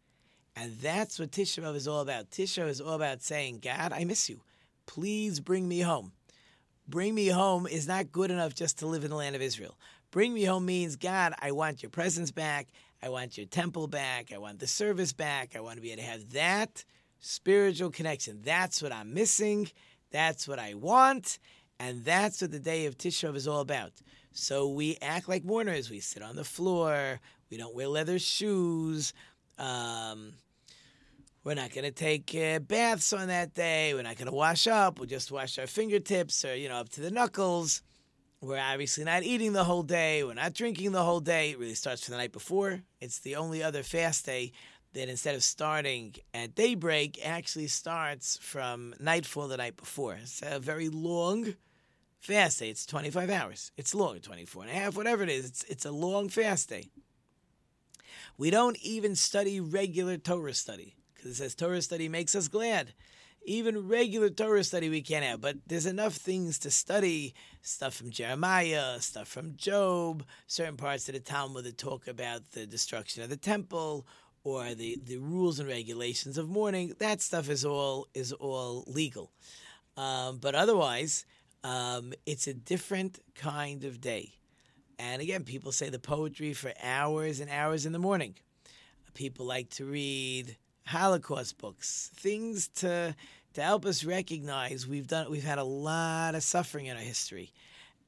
And 0.56 0.74
that's 0.80 1.18
what 1.18 1.32
Tisha 1.32 1.62
B'Av 1.62 1.74
is 1.74 1.86
all 1.86 2.00
about. 2.00 2.30
Tisha 2.30 2.66
is 2.66 2.80
all 2.80 2.94
about 2.94 3.22
saying, 3.22 3.60
God, 3.62 3.92
I 3.92 4.04
miss 4.04 4.28
you. 4.28 4.40
Please 4.86 5.38
bring 5.38 5.68
me 5.68 5.80
home. 5.80 6.12
Bring 6.88 7.14
me 7.14 7.26
home 7.26 7.66
is 7.66 7.86
not 7.86 8.12
good 8.12 8.30
enough 8.30 8.54
just 8.54 8.78
to 8.78 8.86
live 8.86 9.04
in 9.04 9.10
the 9.10 9.16
land 9.16 9.36
of 9.36 9.42
Israel. 9.42 9.76
Bring 10.12 10.32
me 10.32 10.44
home 10.44 10.64
means, 10.64 10.96
God, 10.96 11.34
I 11.40 11.50
want 11.50 11.82
your 11.82 11.90
presence 11.90 12.30
back. 12.30 12.68
I 13.02 13.10
want 13.10 13.36
your 13.36 13.46
temple 13.46 13.88
back. 13.88 14.32
I 14.32 14.38
want 14.38 14.60
the 14.60 14.66
service 14.66 15.12
back. 15.12 15.54
I 15.56 15.60
want 15.60 15.76
to 15.76 15.82
be 15.82 15.90
able 15.90 16.02
to 16.02 16.08
have 16.08 16.30
that 16.30 16.84
spiritual 17.20 17.90
connection. 17.90 18.40
That's 18.44 18.82
what 18.82 18.92
I'm 18.92 19.14
missing. 19.14 19.70
That's 20.10 20.46
what 20.46 20.58
I 20.58 20.74
want. 20.74 21.38
And 21.78 22.04
that's 22.04 22.40
what 22.40 22.52
the 22.52 22.58
day 22.58 22.86
of 22.86 22.96
Tisha 22.96 23.34
is 23.34 23.46
all 23.46 23.60
about. 23.60 23.92
So 24.32 24.68
we 24.68 24.96
act 25.00 25.28
like 25.28 25.44
mourners. 25.44 25.90
We 25.90 26.00
sit 26.00 26.22
on 26.22 26.36
the 26.36 26.44
floor. 26.44 27.20
We 27.50 27.56
don't 27.56 27.74
wear 27.74 27.88
leather 27.88 28.18
shoes. 28.18 29.12
Um, 29.58 30.34
we're 31.44 31.54
not 31.54 31.72
going 31.72 31.84
to 31.84 31.92
take 31.92 32.34
uh, 32.34 32.58
baths 32.58 33.12
on 33.12 33.28
that 33.28 33.54
day. 33.54 33.94
We're 33.94 34.02
not 34.02 34.16
going 34.16 34.28
to 34.28 34.34
wash 34.34 34.66
up. 34.66 34.98
We'll 34.98 35.06
just 35.06 35.30
wash 35.30 35.58
our 35.58 35.66
fingertips 35.66 36.44
or, 36.44 36.56
you 36.56 36.68
know, 36.68 36.76
up 36.76 36.88
to 36.90 37.00
the 37.00 37.10
knuckles. 37.10 37.82
We're 38.40 38.58
obviously 38.58 39.04
not 39.04 39.22
eating 39.22 39.52
the 39.52 39.64
whole 39.64 39.82
day. 39.82 40.22
We're 40.22 40.34
not 40.34 40.54
drinking 40.54 40.92
the 40.92 41.02
whole 41.02 41.20
day. 41.20 41.50
It 41.50 41.58
really 41.58 41.74
starts 41.74 42.04
from 42.04 42.12
the 42.12 42.18
night 42.18 42.32
before. 42.32 42.82
It's 43.00 43.20
the 43.20 43.36
only 43.36 43.62
other 43.62 43.82
fast 43.82 44.26
day 44.26 44.52
that 44.92 45.08
instead 45.08 45.34
of 45.34 45.42
starting 45.42 46.14
at 46.32 46.54
daybreak, 46.54 47.18
actually 47.24 47.66
starts 47.68 48.38
from 48.38 48.94
nightfall 48.98 49.48
the 49.48 49.56
night 49.56 49.76
before. 49.76 50.14
It's 50.14 50.42
a 50.42 50.58
very 50.58 50.88
long 50.88 51.54
fast 52.20 52.58
day. 52.58 52.70
It's 52.70 52.86
25 52.86 53.30
hours. 53.30 53.72
It's 53.76 53.94
long, 53.94 54.18
24 54.20 54.62
and 54.62 54.70
a 54.70 54.74
half, 54.74 54.96
whatever 54.96 55.22
it 55.22 55.28
is. 55.28 55.46
It's, 55.46 55.64
it's 55.64 55.84
a 55.84 55.92
long 55.92 56.28
fast 56.28 56.68
day. 56.68 56.90
We 58.38 58.50
don't 58.50 58.78
even 58.82 59.14
study 59.14 59.60
regular 59.60 60.18
Torah 60.18 60.54
study 60.54 60.96
because 61.14 61.32
it 61.32 61.34
says 61.36 61.54
Torah 61.54 61.82
study 61.82 62.08
makes 62.08 62.34
us 62.34 62.48
glad. 62.48 62.92
Even 63.44 63.88
regular 63.88 64.28
Torah 64.28 64.64
study 64.64 64.88
we 64.88 65.02
can't 65.02 65.24
have, 65.24 65.40
but 65.40 65.56
there's 65.66 65.86
enough 65.86 66.14
things 66.14 66.58
to 66.58 66.70
study 66.70 67.32
stuff 67.62 67.94
from 67.94 68.10
Jeremiah, 68.10 69.00
stuff 69.00 69.28
from 69.28 69.56
Job, 69.56 70.24
certain 70.48 70.76
parts 70.76 71.08
of 71.08 71.14
the 71.14 71.20
Talmud 71.20 71.64
that 71.64 71.78
talk 71.78 72.08
about 72.08 72.50
the 72.52 72.66
destruction 72.66 73.22
of 73.22 73.30
the 73.30 73.36
temple 73.36 74.04
or 74.46 74.76
the, 74.76 74.96
the 75.04 75.16
rules 75.16 75.58
and 75.58 75.68
regulations 75.68 76.38
of 76.38 76.48
mourning, 76.48 76.94
that 77.00 77.20
stuff 77.20 77.50
is 77.50 77.64
all 77.64 78.06
is 78.14 78.32
all 78.32 78.84
legal. 78.86 79.32
Um, 79.96 80.38
but 80.38 80.54
otherwise, 80.54 81.26
um, 81.64 82.12
it's 82.26 82.46
a 82.46 82.54
different 82.54 83.18
kind 83.34 83.82
of 83.82 84.00
day. 84.00 84.34
And 85.00 85.20
again, 85.20 85.42
people 85.42 85.72
say 85.72 85.88
the 85.88 85.98
poetry 85.98 86.52
for 86.52 86.72
hours 86.80 87.40
and 87.40 87.50
hours 87.50 87.86
in 87.86 87.92
the 87.92 87.98
morning. 87.98 88.36
People 89.14 89.46
like 89.46 89.68
to 89.70 89.84
read 89.84 90.56
Holocaust 90.86 91.58
books, 91.58 92.12
things 92.14 92.68
to 92.76 93.16
to 93.54 93.62
help 93.62 93.84
us 93.84 94.04
recognize 94.04 94.86
we've 94.86 95.08
done 95.08 95.28
we've 95.28 95.42
had 95.42 95.58
a 95.58 95.64
lot 95.64 96.36
of 96.36 96.44
suffering 96.44 96.86
in 96.86 96.96
our 96.96 97.02
history. 97.02 97.52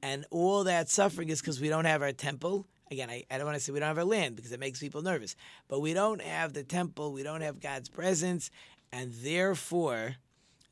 And 0.03 0.25
all 0.31 0.63
that 0.65 0.89
suffering 0.89 1.31
is 1.31 1.41
because 1.41 1.61
we 1.61 1.69
don't 1.69 1.85
have 1.85 2.03
our 2.03 2.13
temple. 2.13 2.69
Again, 2.91 3.11
I, 3.11 3.25
I 3.31 3.37
don't 3.37 3.47
want 3.47 3.57
to 3.57 3.63
say 3.63 3.73
we 3.73 3.81
don't 3.81 3.89
have 3.89 3.99
our 3.99 4.05
land 4.05 4.37
because 4.37 4.53
it 4.53 4.61
makes 4.61 4.81
people 4.81 5.03
nervous. 5.03 5.37
But 5.69 5.81
we 5.81 5.95
don't 5.95 6.23
have 6.23 6.53
the 6.53 6.65
temple, 6.65 7.13
we 7.13 7.23
don't 7.23 7.43
have 7.43 7.61
God's 7.61 7.89
presence, 7.89 8.51
and 8.93 9.13
therefore 9.13 10.17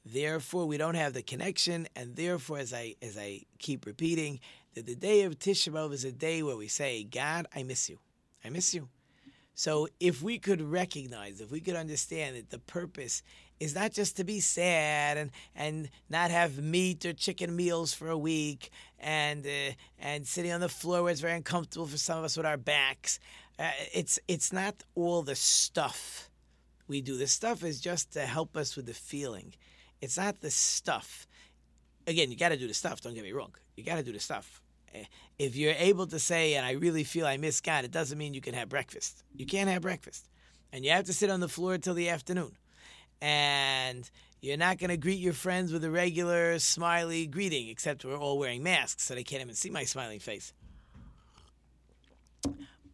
therefore 0.04 0.66
we 0.66 0.76
don't 0.76 0.94
have 0.94 1.14
the 1.14 1.22
connection, 1.22 1.88
and 1.96 2.16
therefore 2.16 2.58
as 2.58 2.72
I 2.72 2.94
as 3.02 3.18
I 3.18 3.42
keep 3.58 3.86
repeating, 3.86 4.40
that 4.74 4.86
the 4.86 4.94
day 4.94 5.22
of 5.22 5.38
Tisha 5.38 5.72
B'Av 5.72 5.92
is 5.92 6.04
a 6.04 6.12
day 6.12 6.42
where 6.42 6.56
we 6.56 6.68
say, 6.68 7.04
God, 7.04 7.46
I 7.54 7.62
miss 7.62 7.88
you. 7.88 7.98
I 8.44 8.50
miss 8.50 8.74
you. 8.74 8.88
So 9.54 9.88
if 10.00 10.22
we 10.22 10.38
could 10.38 10.60
recognize, 10.60 11.40
if 11.40 11.50
we 11.50 11.60
could 11.60 11.76
understand 11.76 12.36
that 12.36 12.50
the 12.50 12.58
purpose 12.58 13.22
is 13.60 13.74
not 13.74 13.92
just 13.92 14.16
to 14.16 14.24
be 14.24 14.40
sad 14.40 15.16
and, 15.16 15.30
and 15.54 15.90
not 16.08 16.30
have 16.30 16.58
meat 16.58 17.04
or 17.04 17.12
chicken 17.12 17.54
meals 17.54 17.94
for 17.94 18.08
a 18.08 18.18
week 18.18 18.70
and 18.98 19.46
uh, 19.46 19.72
and 19.98 20.26
sitting 20.26 20.52
on 20.52 20.60
the 20.60 20.68
floor 20.68 21.02
where 21.02 21.12
it's 21.12 21.20
very 21.20 21.34
uncomfortable 21.34 21.86
for 21.86 21.96
some 21.96 22.18
of 22.18 22.24
us 22.24 22.36
with 22.36 22.46
our 22.46 22.56
backs. 22.56 23.18
Uh, 23.58 23.70
it's 23.92 24.18
it's 24.28 24.52
not 24.52 24.82
all 24.94 25.22
the 25.22 25.36
stuff 25.36 26.30
we 26.88 27.00
do. 27.00 27.16
The 27.16 27.26
stuff 27.26 27.64
is 27.64 27.80
just 27.80 28.12
to 28.12 28.20
help 28.20 28.56
us 28.56 28.76
with 28.76 28.86
the 28.86 28.94
feeling. 28.94 29.54
It's 30.00 30.18
not 30.18 30.40
the 30.40 30.50
stuff. 30.50 31.26
Again, 32.06 32.30
you 32.30 32.36
got 32.36 32.50
to 32.50 32.56
do 32.56 32.68
the 32.68 32.74
stuff. 32.74 33.00
Don't 33.00 33.14
get 33.14 33.24
me 33.24 33.32
wrong. 33.32 33.52
You 33.76 33.82
got 33.82 33.96
to 33.96 34.02
do 34.02 34.12
the 34.12 34.20
stuff 34.20 34.62
if 35.38 35.56
you're 35.56 35.74
able 35.78 36.06
to 36.06 36.18
say, 36.18 36.54
and 36.54 36.64
I 36.64 36.72
really 36.72 37.04
feel 37.04 37.26
I 37.26 37.36
miss 37.36 37.60
God, 37.60 37.84
it 37.84 37.90
doesn't 37.90 38.16
mean 38.16 38.34
you 38.34 38.40
can 38.40 38.54
have 38.54 38.68
breakfast. 38.68 39.22
You 39.34 39.46
can't 39.46 39.68
have 39.68 39.82
breakfast. 39.82 40.28
And 40.72 40.84
you 40.84 40.90
have 40.90 41.04
to 41.06 41.12
sit 41.12 41.30
on 41.30 41.40
the 41.40 41.48
floor 41.48 41.78
till 41.78 41.94
the 41.94 42.08
afternoon. 42.08 42.52
And 43.20 44.08
you're 44.40 44.56
not 44.56 44.78
going 44.78 44.90
to 44.90 44.96
greet 44.96 45.18
your 45.18 45.32
friends 45.32 45.72
with 45.72 45.84
a 45.84 45.90
regular 45.90 46.58
smiley 46.58 47.26
greeting, 47.26 47.68
except 47.68 48.04
we're 48.04 48.16
all 48.16 48.38
wearing 48.38 48.62
masks, 48.62 49.04
so 49.04 49.14
they 49.14 49.24
can't 49.24 49.42
even 49.42 49.54
see 49.54 49.70
my 49.70 49.84
smiling 49.84 50.20
face. 50.20 50.52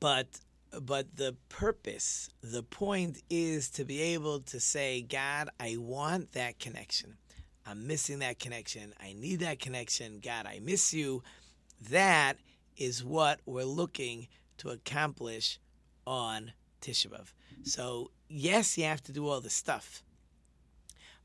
But 0.01 0.27
but 0.81 1.17
the 1.17 1.37
purpose, 1.49 2.31
the 2.43 2.63
point 2.63 3.23
is 3.29 3.69
to 3.71 3.85
be 3.85 4.01
able 4.01 4.41
to 4.41 4.59
say, 4.59 5.03
God, 5.03 5.51
I 5.61 5.77
want 5.79 6.33
that 6.33 6.59
connection. 6.59 7.19
I'm 7.67 7.87
missing 7.87 8.21
that 8.21 8.39
connection. 8.39 8.95
I 9.01 9.13
need 9.13 9.41
that 9.41 9.61
connection. 9.61 10.21
God, 10.21 10.47
I 10.47 10.61
miss 10.61 10.93
you. 10.93 11.23
That 11.91 12.39
is 12.77 13.05
what 13.05 13.41
we're 13.47 13.65
looking 13.65 14.29
to 14.59 14.71
accomplish 14.71 15.59
on 16.07 16.53
Tisha 16.81 17.09
B'Av. 17.09 17.33
So, 17.65 18.11
yes, 18.29 18.77
you 18.79 18.85
have 18.85 19.03
to 19.05 19.13
do 19.13 19.29
all 19.29 19.41
the 19.41 19.51
stuff, 19.51 20.03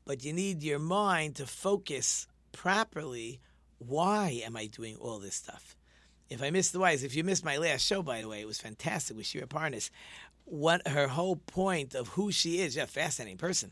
but 0.08 0.24
you 0.24 0.32
need 0.32 0.62
your 0.62 0.78
mind 0.78 1.36
to 1.36 1.46
focus 1.46 2.26
properly. 2.50 3.40
Why 3.76 4.40
am 4.42 4.56
I 4.56 4.64
doing 4.64 4.96
all 4.96 5.18
this 5.18 5.34
stuff? 5.34 5.76
If 6.30 6.42
I 6.42 6.48
missed 6.48 6.72
the 6.72 6.80
wise, 6.80 7.04
if 7.04 7.14
you 7.14 7.22
missed 7.22 7.44
my 7.44 7.58
last 7.58 7.86
show, 7.86 8.02
by 8.02 8.22
the 8.22 8.28
way, 8.28 8.40
it 8.40 8.46
was 8.46 8.58
fantastic 8.58 9.18
with 9.18 9.26
Shira 9.26 9.46
Parnas 9.46 9.90
what 10.46 10.88
her 10.88 11.08
whole 11.08 11.36
point 11.36 11.94
of 11.94 12.08
who 12.08 12.32
she 12.32 12.60
is, 12.60 12.74
yeah, 12.74 12.86
fascinating 12.86 13.36
person. 13.36 13.70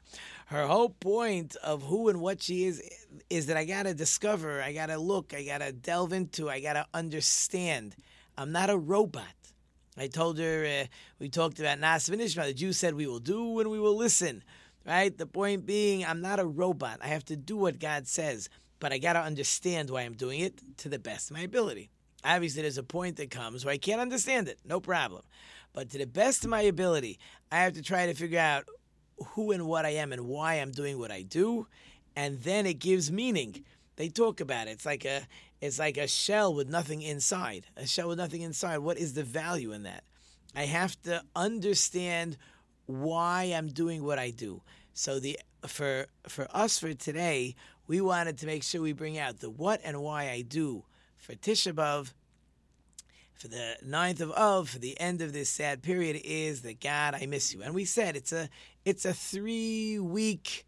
Her 0.48 0.66
whole 0.66 0.90
point 0.90 1.56
of 1.64 1.82
who 1.82 2.10
and 2.10 2.20
what 2.20 2.42
she 2.42 2.64
is 2.64 2.82
is 3.30 3.46
that 3.46 3.56
I 3.56 3.64
gotta 3.64 3.94
discover, 3.94 4.60
I 4.60 4.74
gotta 4.74 4.98
look, 4.98 5.32
I 5.34 5.42
gotta 5.42 5.72
delve 5.72 6.12
into, 6.12 6.50
I 6.50 6.60
gotta 6.60 6.86
understand. 6.92 7.96
I'm 8.36 8.52
not 8.52 8.68
a 8.68 8.76
robot. 8.76 9.24
I 9.96 10.08
told 10.08 10.38
her 10.38 10.66
uh, 10.66 10.86
we 11.18 11.30
talked 11.30 11.58
about 11.58 11.78
Na'aseh 11.78 12.14
V'nishma. 12.14 12.44
The 12.44 12.52
Jews 12.52 12.76
said 12.76 12.94
we 12.94 13.06
will 13.06 13.20
do 13.20 13.58
and 13.60 13.70
we 13.70 13.80
will 13.80 13.96
listen. 13.96 14.42
Right. 14.86 15.16
The 15.16 15.26
point 15.26 15.66
being, 15.66 16.04
I'm 16.04 16.20
not 16.20 16.38
a 16.38 16.46
robot. 16.46 17.00
I 17.02 17.08
have 17.08 17.24
to 17.26 17.36
do 17.36 17.56
what 17.56 17.80
God 17.80 18.06
says, 18.06 18.48
but 18.78 18.92
I 18.92 18.98
gotta 18.98 19.20
understand 19.20 19.90
why 19.90 20.02
I'm 20.02 20.14
doing 20.14 20.40
it 20.40 20.60
to 20.78 20.88
the 20.88 20.98
best 20.98 21.30
of 21.30 21.36
my 21.36 21.42
ability. 21.42 21.90
Obviously, 22.24 22.62
there's 22.62 22.78
a 22.78 22.84
point 22.84 23.16
that 23.16 23.30
comes 23.30 23.64
where 23.64 23.74
I 23.74 23.78
can't 23.78 24.00
understand 24.00 24.48
it. 24.48 24.58
No 24.64 24.80
problem. 24.80 25.22
But 25.72 25.90
to 25.90 25.98
the 25.98 26.06
best 26.06 26.44
of 26.44 26.50
my 26.50 26.62
ability, 26.62 27.18
I 27.50 27.56
have 27.56 27.74
to 27.74 27.82
try 27.82 28.06
to 28.06 28.14
figure 28.14 28.38
out 28.38 28.64
who 29.28 29.50
and 29.50 29.66
what 29.66 29.84
I 29.84 29.90
am 29.90 30.12
and 30.12 30.26
why 30.26 30.54
I'm 30.54 30.70
doing 30.70 30.98
what 30.98 31.10
I 31.10 31.22
do, 31.22 31.66
and 32.14 32.40
then 32.42 32.64
it 32.64 32.78
gives 32.78 33.10
meaning. 33.10 33.64
They 33.96 34.08
talk 34.08 34.40
about 34.40 34.68
it. 34.68 34.72
It's 34.72 34.86
like 34.86 35.04
a 35.04 35.26
it's 35.60 35.78
like 35.78 35.96
a 35.96 36.06
shell 36.06 36.54
with 36.54 36.68
nothing 36.68 37.02
inside. 37.02 37.66
A 37.76 37.86
shell 37.86 38.08
with 38.08 38.18
nothing 38.18 38.42
inside. 38.42 38.78
What 38.78 38.98
is 38.98 39.14
the 39.14 39.22
value 39.22 39.72
in 39.72 39.84
that? 39.84 40.04
I 40.54 40.62
have 40.62 41.00
to 41.02 41.22
understand 41.34 42.36
why 42.86 43.44
I'm 43.44 43.68
doing 43.68 44.04
what 44.04 44.18
I 44.18 44.30
do. 44.30 44.62
So 44.94 45.20
the 45.20 45.38
for 45.66 46.06
for 46.26 46.48
us 46.52 46.78
for 46.78 46.94
today, 46.94 47.54
we 47.86 48.00
wanted 48.00 48.38
to 48.38 48.46
make 48.46 48.62
sure 48.62 48.80
we 48.80 48.92
bring 48.92 49.18
out 49.18 49.40
the 49.40 49.50
what 49.50 49.80
and 49.84 50.00
why 50.02 50.30
I 50.30 50.42
do 50.42 50.84
for 51.16 51.34
Tisha 51.34 51.72
B'av 51.72 52.12
for 53.36 53.48
the 53.48 53.76
ninth 53.84 54.20
of 54.20 54.32
Av, 54.32 54.68
for 54.68 54.78
the 54.78 54.98
end 54.98 55.20
of 55.20 55.32
this 55.32 55.50
sad 55.50 55.82
period, 55.82 56.20
is 56.24 56.62
that 56.62 56.80
God, 56.80 57.14
I 57.14 57.26
miss 57.26 57.52
you. 57.52 57.62
And 57.62 57.74
we 57.74 57.84
said 57.84 58.16
it's 58.16 58.32
a 58.32 58.48
it's 58.84 59.04
a 59.04 59.12
three 59.12 59.98
week 59.98 60.64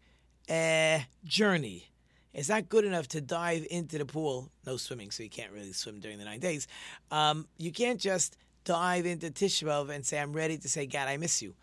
uh, 0.49 0.99
journey. 1.25 1.89
It's 2.31 2.49
not 2.49 2.69
good 2.69 2.85
enough 2.85 3.07
to 3.09 3.21
dive 3.21 3.65
into 3.71 3.97
the 3.97 4.05
pool. 4.05 4.51
No 4.65 4.77
swimming, 4.77 5.09
so 5.09 5.23
you 5.23 5.29
can't 5.29 5.51
really 5.51 5.73
swim 5.73 5.99
during 5.99 6.19
the 6.19 6.25
nine 6.25 6.39
days. 6.39 6.67
Um, 7.09 7.47
you 7.57 7.71
can't 7.71 7.99
just 7.99 8.37
dive 8.65 9.07
into 9.07 9.31
Tisha 9.31 9.63
B'av 9.63 9.89
and 9.89 10.05
say, 10.05 10.19
"I'm 10.19 10.33
ready 10.33 10.57
to 10.59 10.69
say, 10.69 10.85
God, 10.85 11.07
I 11.07 11.17
miss 11.17 11.41
you." 11.41 11.55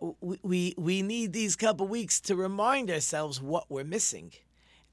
We 0.00 0.74
we, 0.76 1.02
need 1.02 1.32
these 1.32 1.56
couple 1.56 1.88
weeks 1.88 2.20
to 2.22 2.36
remind 2.36 2.90
ourselves 2.90 3.40
what 3.40 3.70
we're 3.70 3.84
missing. 3.84 4.32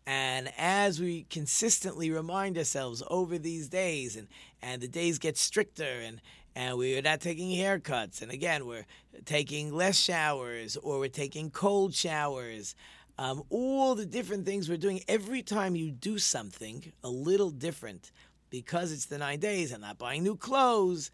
And 0.05 0.51
as 0.57 0.99
we 0.99 1.23
consistently 1.29 2.11
remind 2.11 2.57
ourselves 2.57 3.01
over 3.07 3.37
these 3.37 3.69
days, 3.69 4.15
and, 4.15 4.27
and 4.61 4.81
the 4.81 4.87
days 4.87 5.17
get 5.17 5.37
stricter, 5.37 5.83
and, 5.83 6.21
and 6.55 6.77
we're 6.77 7.01
not 7.01 7.21
taking 7.21 7.51
haircuts, 7.51 8.21
and 8.21 8.31
again, 8.31 8.65
we're 8.65 8.85
taking 9.25 9.73
less 9.73 9.97
showers, 9.97 10.75
or 10.77 10.99
we're 10.99 11.07
taking 11.07 11.49
cold 11.51 11.93
showers, 11.93 12.75
um, 13.17 13.43
all 13.49 13.95
the 13.95 14.05
different 14.05 14.45
things 14.45 14.67
we're 14.67 14.77
doing, 14.77 15.01
every 15.07 15.41
time 15.41 15.75
you 15.75 15.91
do 15.91 16.17
something 16.17 16.91
a 17.03 17.09
little 17.09 17.51
different, 17.51 18.11
because 18.49 18.91
it's 18.91 19.05
the 19.05 19.17
nine 19.17 19.39
days, 19.39 19.71
I'm 19.71 19.81
not 19.81 19.97
buying 19.97 20.23
new 20.23 20.35
clothes. 20.35 21.11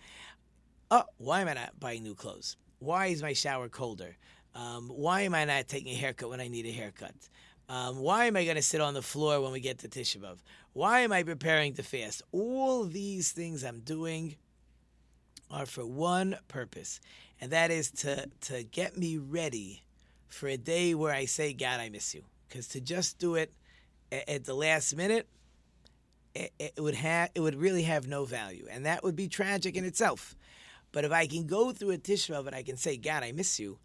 Oh, 0.90 1.04
why 1.18 1.42
am 1.42 1.48
I 1.48 1.54
not 1.54 1.80
buying 1.80 2.02
new 2.02 2.16
clothes? 2.16 2.58
Why 2.80 3.08
is 3.08 3.22
my 3.22 3.34
shower 3.34 3.70
colder? 3.70 4.16
Um, 4.56 4.90
why 4.90 5.22
am 5.22 5.36
I 5.36 5.46
not 5.46 5.68
taking 5.68 5.94
a 5.94 5.96
haircut 5.96 6.30
when 6.30 6.42
I 6.42 6.48
need 6.48 6.66
a 6.66 6.72
haircut? 6.72 7.14
Um, 7.68 8.00
why 8.00 8.26
am 8.26 8.36
I 8.36 8.46
going 8.46 8.56
to 8.56 8.64
sit 8.64 8.82
on 8.82 8.96
the 8.96 9.02
floor 9.02 9.40
when 9.42 9.52
we 9.52 9.60
get 9.60 9.80
to 9.80 9.88
Tisha? 9.88 10.38
Why 10.74 11.02
am 11.02 11.12
I 11.12 11.24
preparing 11.24 11.76
to 11.76 11.84
fast? 11.84 12.24
All 12.32 12.86
these 12.86 13.32
things 13.32 13.64
I'm 13.64 13.82
doing 13.82 14.36
are 15.52 15.66
for 15.66 15.86
one 15.86 16.38
purpose, 16.48 17.00
and 17.40 17.52
that 17.52 17.70
is 17.70 17.92
to, 17.92 18.28
to 18.42 18.64
get 18.64 18.98
me 18.98 19.18
ready 19.18 19.84
for 20.28 20.48
a 20.48 20.58
day 20.58 20.96
where 20.96 21.14
I 21.14 21.26
say, 21.26 21.54
God, 21.54 21.80
I 21.80 21.90
miss 21.90 22.14
you. 22.16 22.24
Because 22.48 22.68
to 22.70 22.82
just 22.82 23.20
do 23.20 23.36
it 23.36 23.52
at, 24.12 24.28
at 24.28 24.46
the 24.46 24.56
last 24.56 24.96
minute, 24.96 25.28
it, 26.34 26.52
it 26.60 26.74
would 26.80 26.96
have 26.96 27.30
it 27.36 27.40
would 27.40 27.56
really 27.56 27.84
have 27.84 28.08
no 28.08 28.26
value, 28.26 28.68
and 28.70 28.86
that 28.86 29.04
would 29.04 29.16
be 29.16 29.28
tragic 29.28 29.76
in 29.76 29.86
itself. 29.86 30.36
But 30.92 31.06
if 31.06 31.12
I 31.12 31.28
can 31.28 31.46
go 31.46 31.72
through 31.72 31.92
a 31.92 31.98
Tisha 31.98 32.32
B'av 32.32 32.48
and 32.48 32.56
I 32.56 32.64
can 32.64 32.78
say, 32.78 32.98
God, 32.98 33.24
I 33.24 33.32
miss 33.32 33.60
you, 33.60 33.78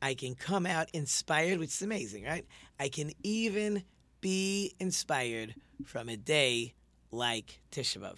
I 0.00 0.14
can 0.14 0.34
come 0.34 0.66
out 0.66 0.88
inspired, 0.92 1.58
which 1.58 1.70
is 1.70 1.82
amazing, 1.82 2.24
right? 2.24 2.46
I 2.78 2.88
can 2.88 3.12
even 3.22 3.84
be 4.20 4.74
inspired 4.78 5.54
from 5.84 6.08
a 6.08 6.16
day 6.16 6.74
like 7.10 7.60
Tisha. 7.70 8.14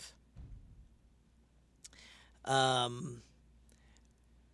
Um, 2.44 3.22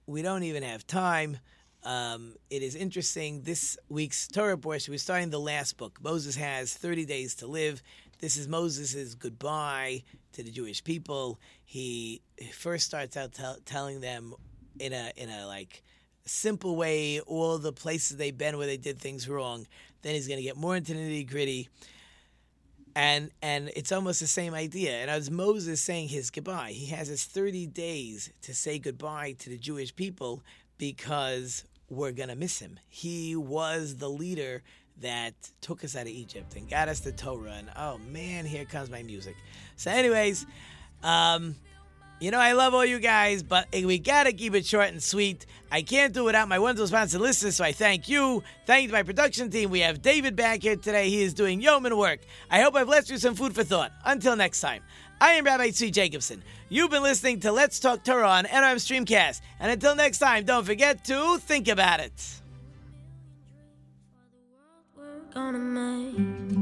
we 0.07 0.23
don't 0.23 0.45
even 0.45 0.63
have 0.63 0.87
time. 0.87 1.39
Um, 1.83 2.35
it 2.51 2.63
is 2.63 2.75
interesting. 2.75 3.43
This 3.43 3.79
week's 3.89 4.29
Torah 4.29 4.59
portion, 4.59 4.93
we're 4.93 4.99
starting 4.99 5.31
the 5.31 5.41
last 5.41 5.77
book. 5.77 5.99
Moses 6.03 6.37
has 6.37 6.75
30 6.75 7.07
days 7.07 7.35
to 7.37 7.47
live. 7.47 7.83
This 8.21 8.37
is 8.37 8.49
Moses' 8.49 9.15
goodbye 9.15 10.03
to 10.33 10.43
the 10.43 10.51
Jewish 10.51 10.85
people. 10.85 11.41
He 11.65 12.21
first 12.53 12.85
starts 12.85 13.17
out 13.17 13.35
telling 13.65 14.03
them 14.03 14.35
in 14.79 14.93
a 14.93 15.11
in 15.17 15.31
a 15.31 15.47
like 15.47 15.83
simple 16.27 16.77
way 16.77 17.21
all 17.21 17.57
the 17.57 17.73
places 17.73 18.19
they've 18.19 18.37
been 18.37 18.59
where 18.59 18.67
they 18.67 18.77
did 18.77 18.99
things 18.99 19.27
wrong. 19.27 19.67
Then 20.03 20.15
he's 20.15 20.29
going 20.29 20.37
to 20.37 20.43
get 20.43 20.59
more 20.59 20.77
into 20.77 20.93
the 20.93 20.99
nitty 20.99 21.31
gritty. 21.31 21.71
And 22.95 23.31
and 23.41 23.71
it's 23.75 23.91
almost 23.91 24.21
the 24.21 24.27
same 24.27 24.53
idea. 24.53 24.99
And 25.01 25.11
as 25.11 25.31
Moses 25.31 25.81
saying 25.81 26.09
his 26.09 26.31
goodbye, 26.31 26.73
he 26.73 26.87
has 26.95 27.09
his 27.09 27.25
30 27.25 27.69
days 27.69 28.31
to 28.43 28.55
say 28.55 28.79
goodbye 28.79 29.33
to 29.39 29.49
the 29.49 29.57
Jewish 29.57 29.97
people 29.97 30.43
because 30.77 31.65
we're 31.89 32.13
going 32.13 32.29
to 32.29 32.37
miss 32.37 32.59
him. 32.59 32.79
He 32.87 33.35
was 33.35 33.97
the 33.97 34.11
leader 34.11 34.63
that 35.01 35.35
took 35.61 35.85
us 35.85 35.97
out 35.97 36.03
of 36.03 36.09
Egypt 36.09 36.57
and 36.57 36.69
got 36.69 36.89
us 36.89 37.01
the 37.01 37.13
Torah. 37.13 37.53
And 37.53 37.71
oh 37.77 37.99
man, 38.11 38.45
here 38.45 38.65
comes 38.65 38.91
my 38.91 39.03
music. 39.03 39.37
So, 39.77 39.91
anyways, 39.91 40.47
um, 41.03 41.57
You 42.23 42.31
know, 42.31 42.39
I 42.39 42.53
love 42.53 42.75
all 42.75 42.85
you 42.85 42.99
guys, 42.99 43.43
but 43.43 43.69
we 43.73 43.99
gotta 43.99 44.33
keep 44.35 44.55
it 44.55 44.67
short 44.67 44.89
and 44.89 45.03
sweet. 45.03 45.47
I 45.73 45.81
can't 45.81 46.13
do 46.13 46.25
without 46.25 46.49
my 46.49 46.59
wonderful 46.59 46.87
sponsor 46.87 47.19
listeners, 47.19 47.57
so 47.57 47.65
I 47.65 47.73
thank 47.73 48.11
you. 48.11 48.43
Thank 48.67 48.83
you 48.83 48.89
to 48.89 48.93
my 48.93 49.03
production 49.03 49.49
team. 49.51 49.71
We 49.71 49.81
have 49.81 50.03
David 50.03 50.37
back 50.37 50.61
here 50.61 50.77
today. 50.77 51.09
He 51.09 51.23
is 51.23 51.33
doing 51.33 51.63
yeoman 51.63 51.97
work. 51.97 52.21
I 52.51 52.61
hope 52.61 52.77
I've 52.77 52.91
left 52.91 53.09
you 53.09 53.17
some 53.17 53.35
food 53.35 53.55
for 53.55 53.65
thought. 53.65 53.93
Until 54.05 54.37
next 54.37 54.61
time, 54.61 54.83
I 55.19 55.33
am 55.33 55.47
Rabbi 55.47 55.69
Tzvi 55.69 55.93
Jacobson. 55.93 56.43
You've 56.69 56.91
been 56.91 57.03
listening 57.03 57.41
to 57.41 57.53
Let's 57.53 57.81
Talk 57.81 58.05
Torah 58.05 58.29
on 58.29 58.45
NRM 58.45 58.77
Streamcast. 58.77 59.41
And 59.59 59.73
until 59.73 59.97
next 59.97 60.19
time, 60.19 60.45
don't 60.45 60.67
forget 60.67 61.03
to 61.07 61.39
think 61.39 61.69
about 61.69 62.01
it. 62.01 62.41
Gonna 65.35 65.59
make 65.59 66.60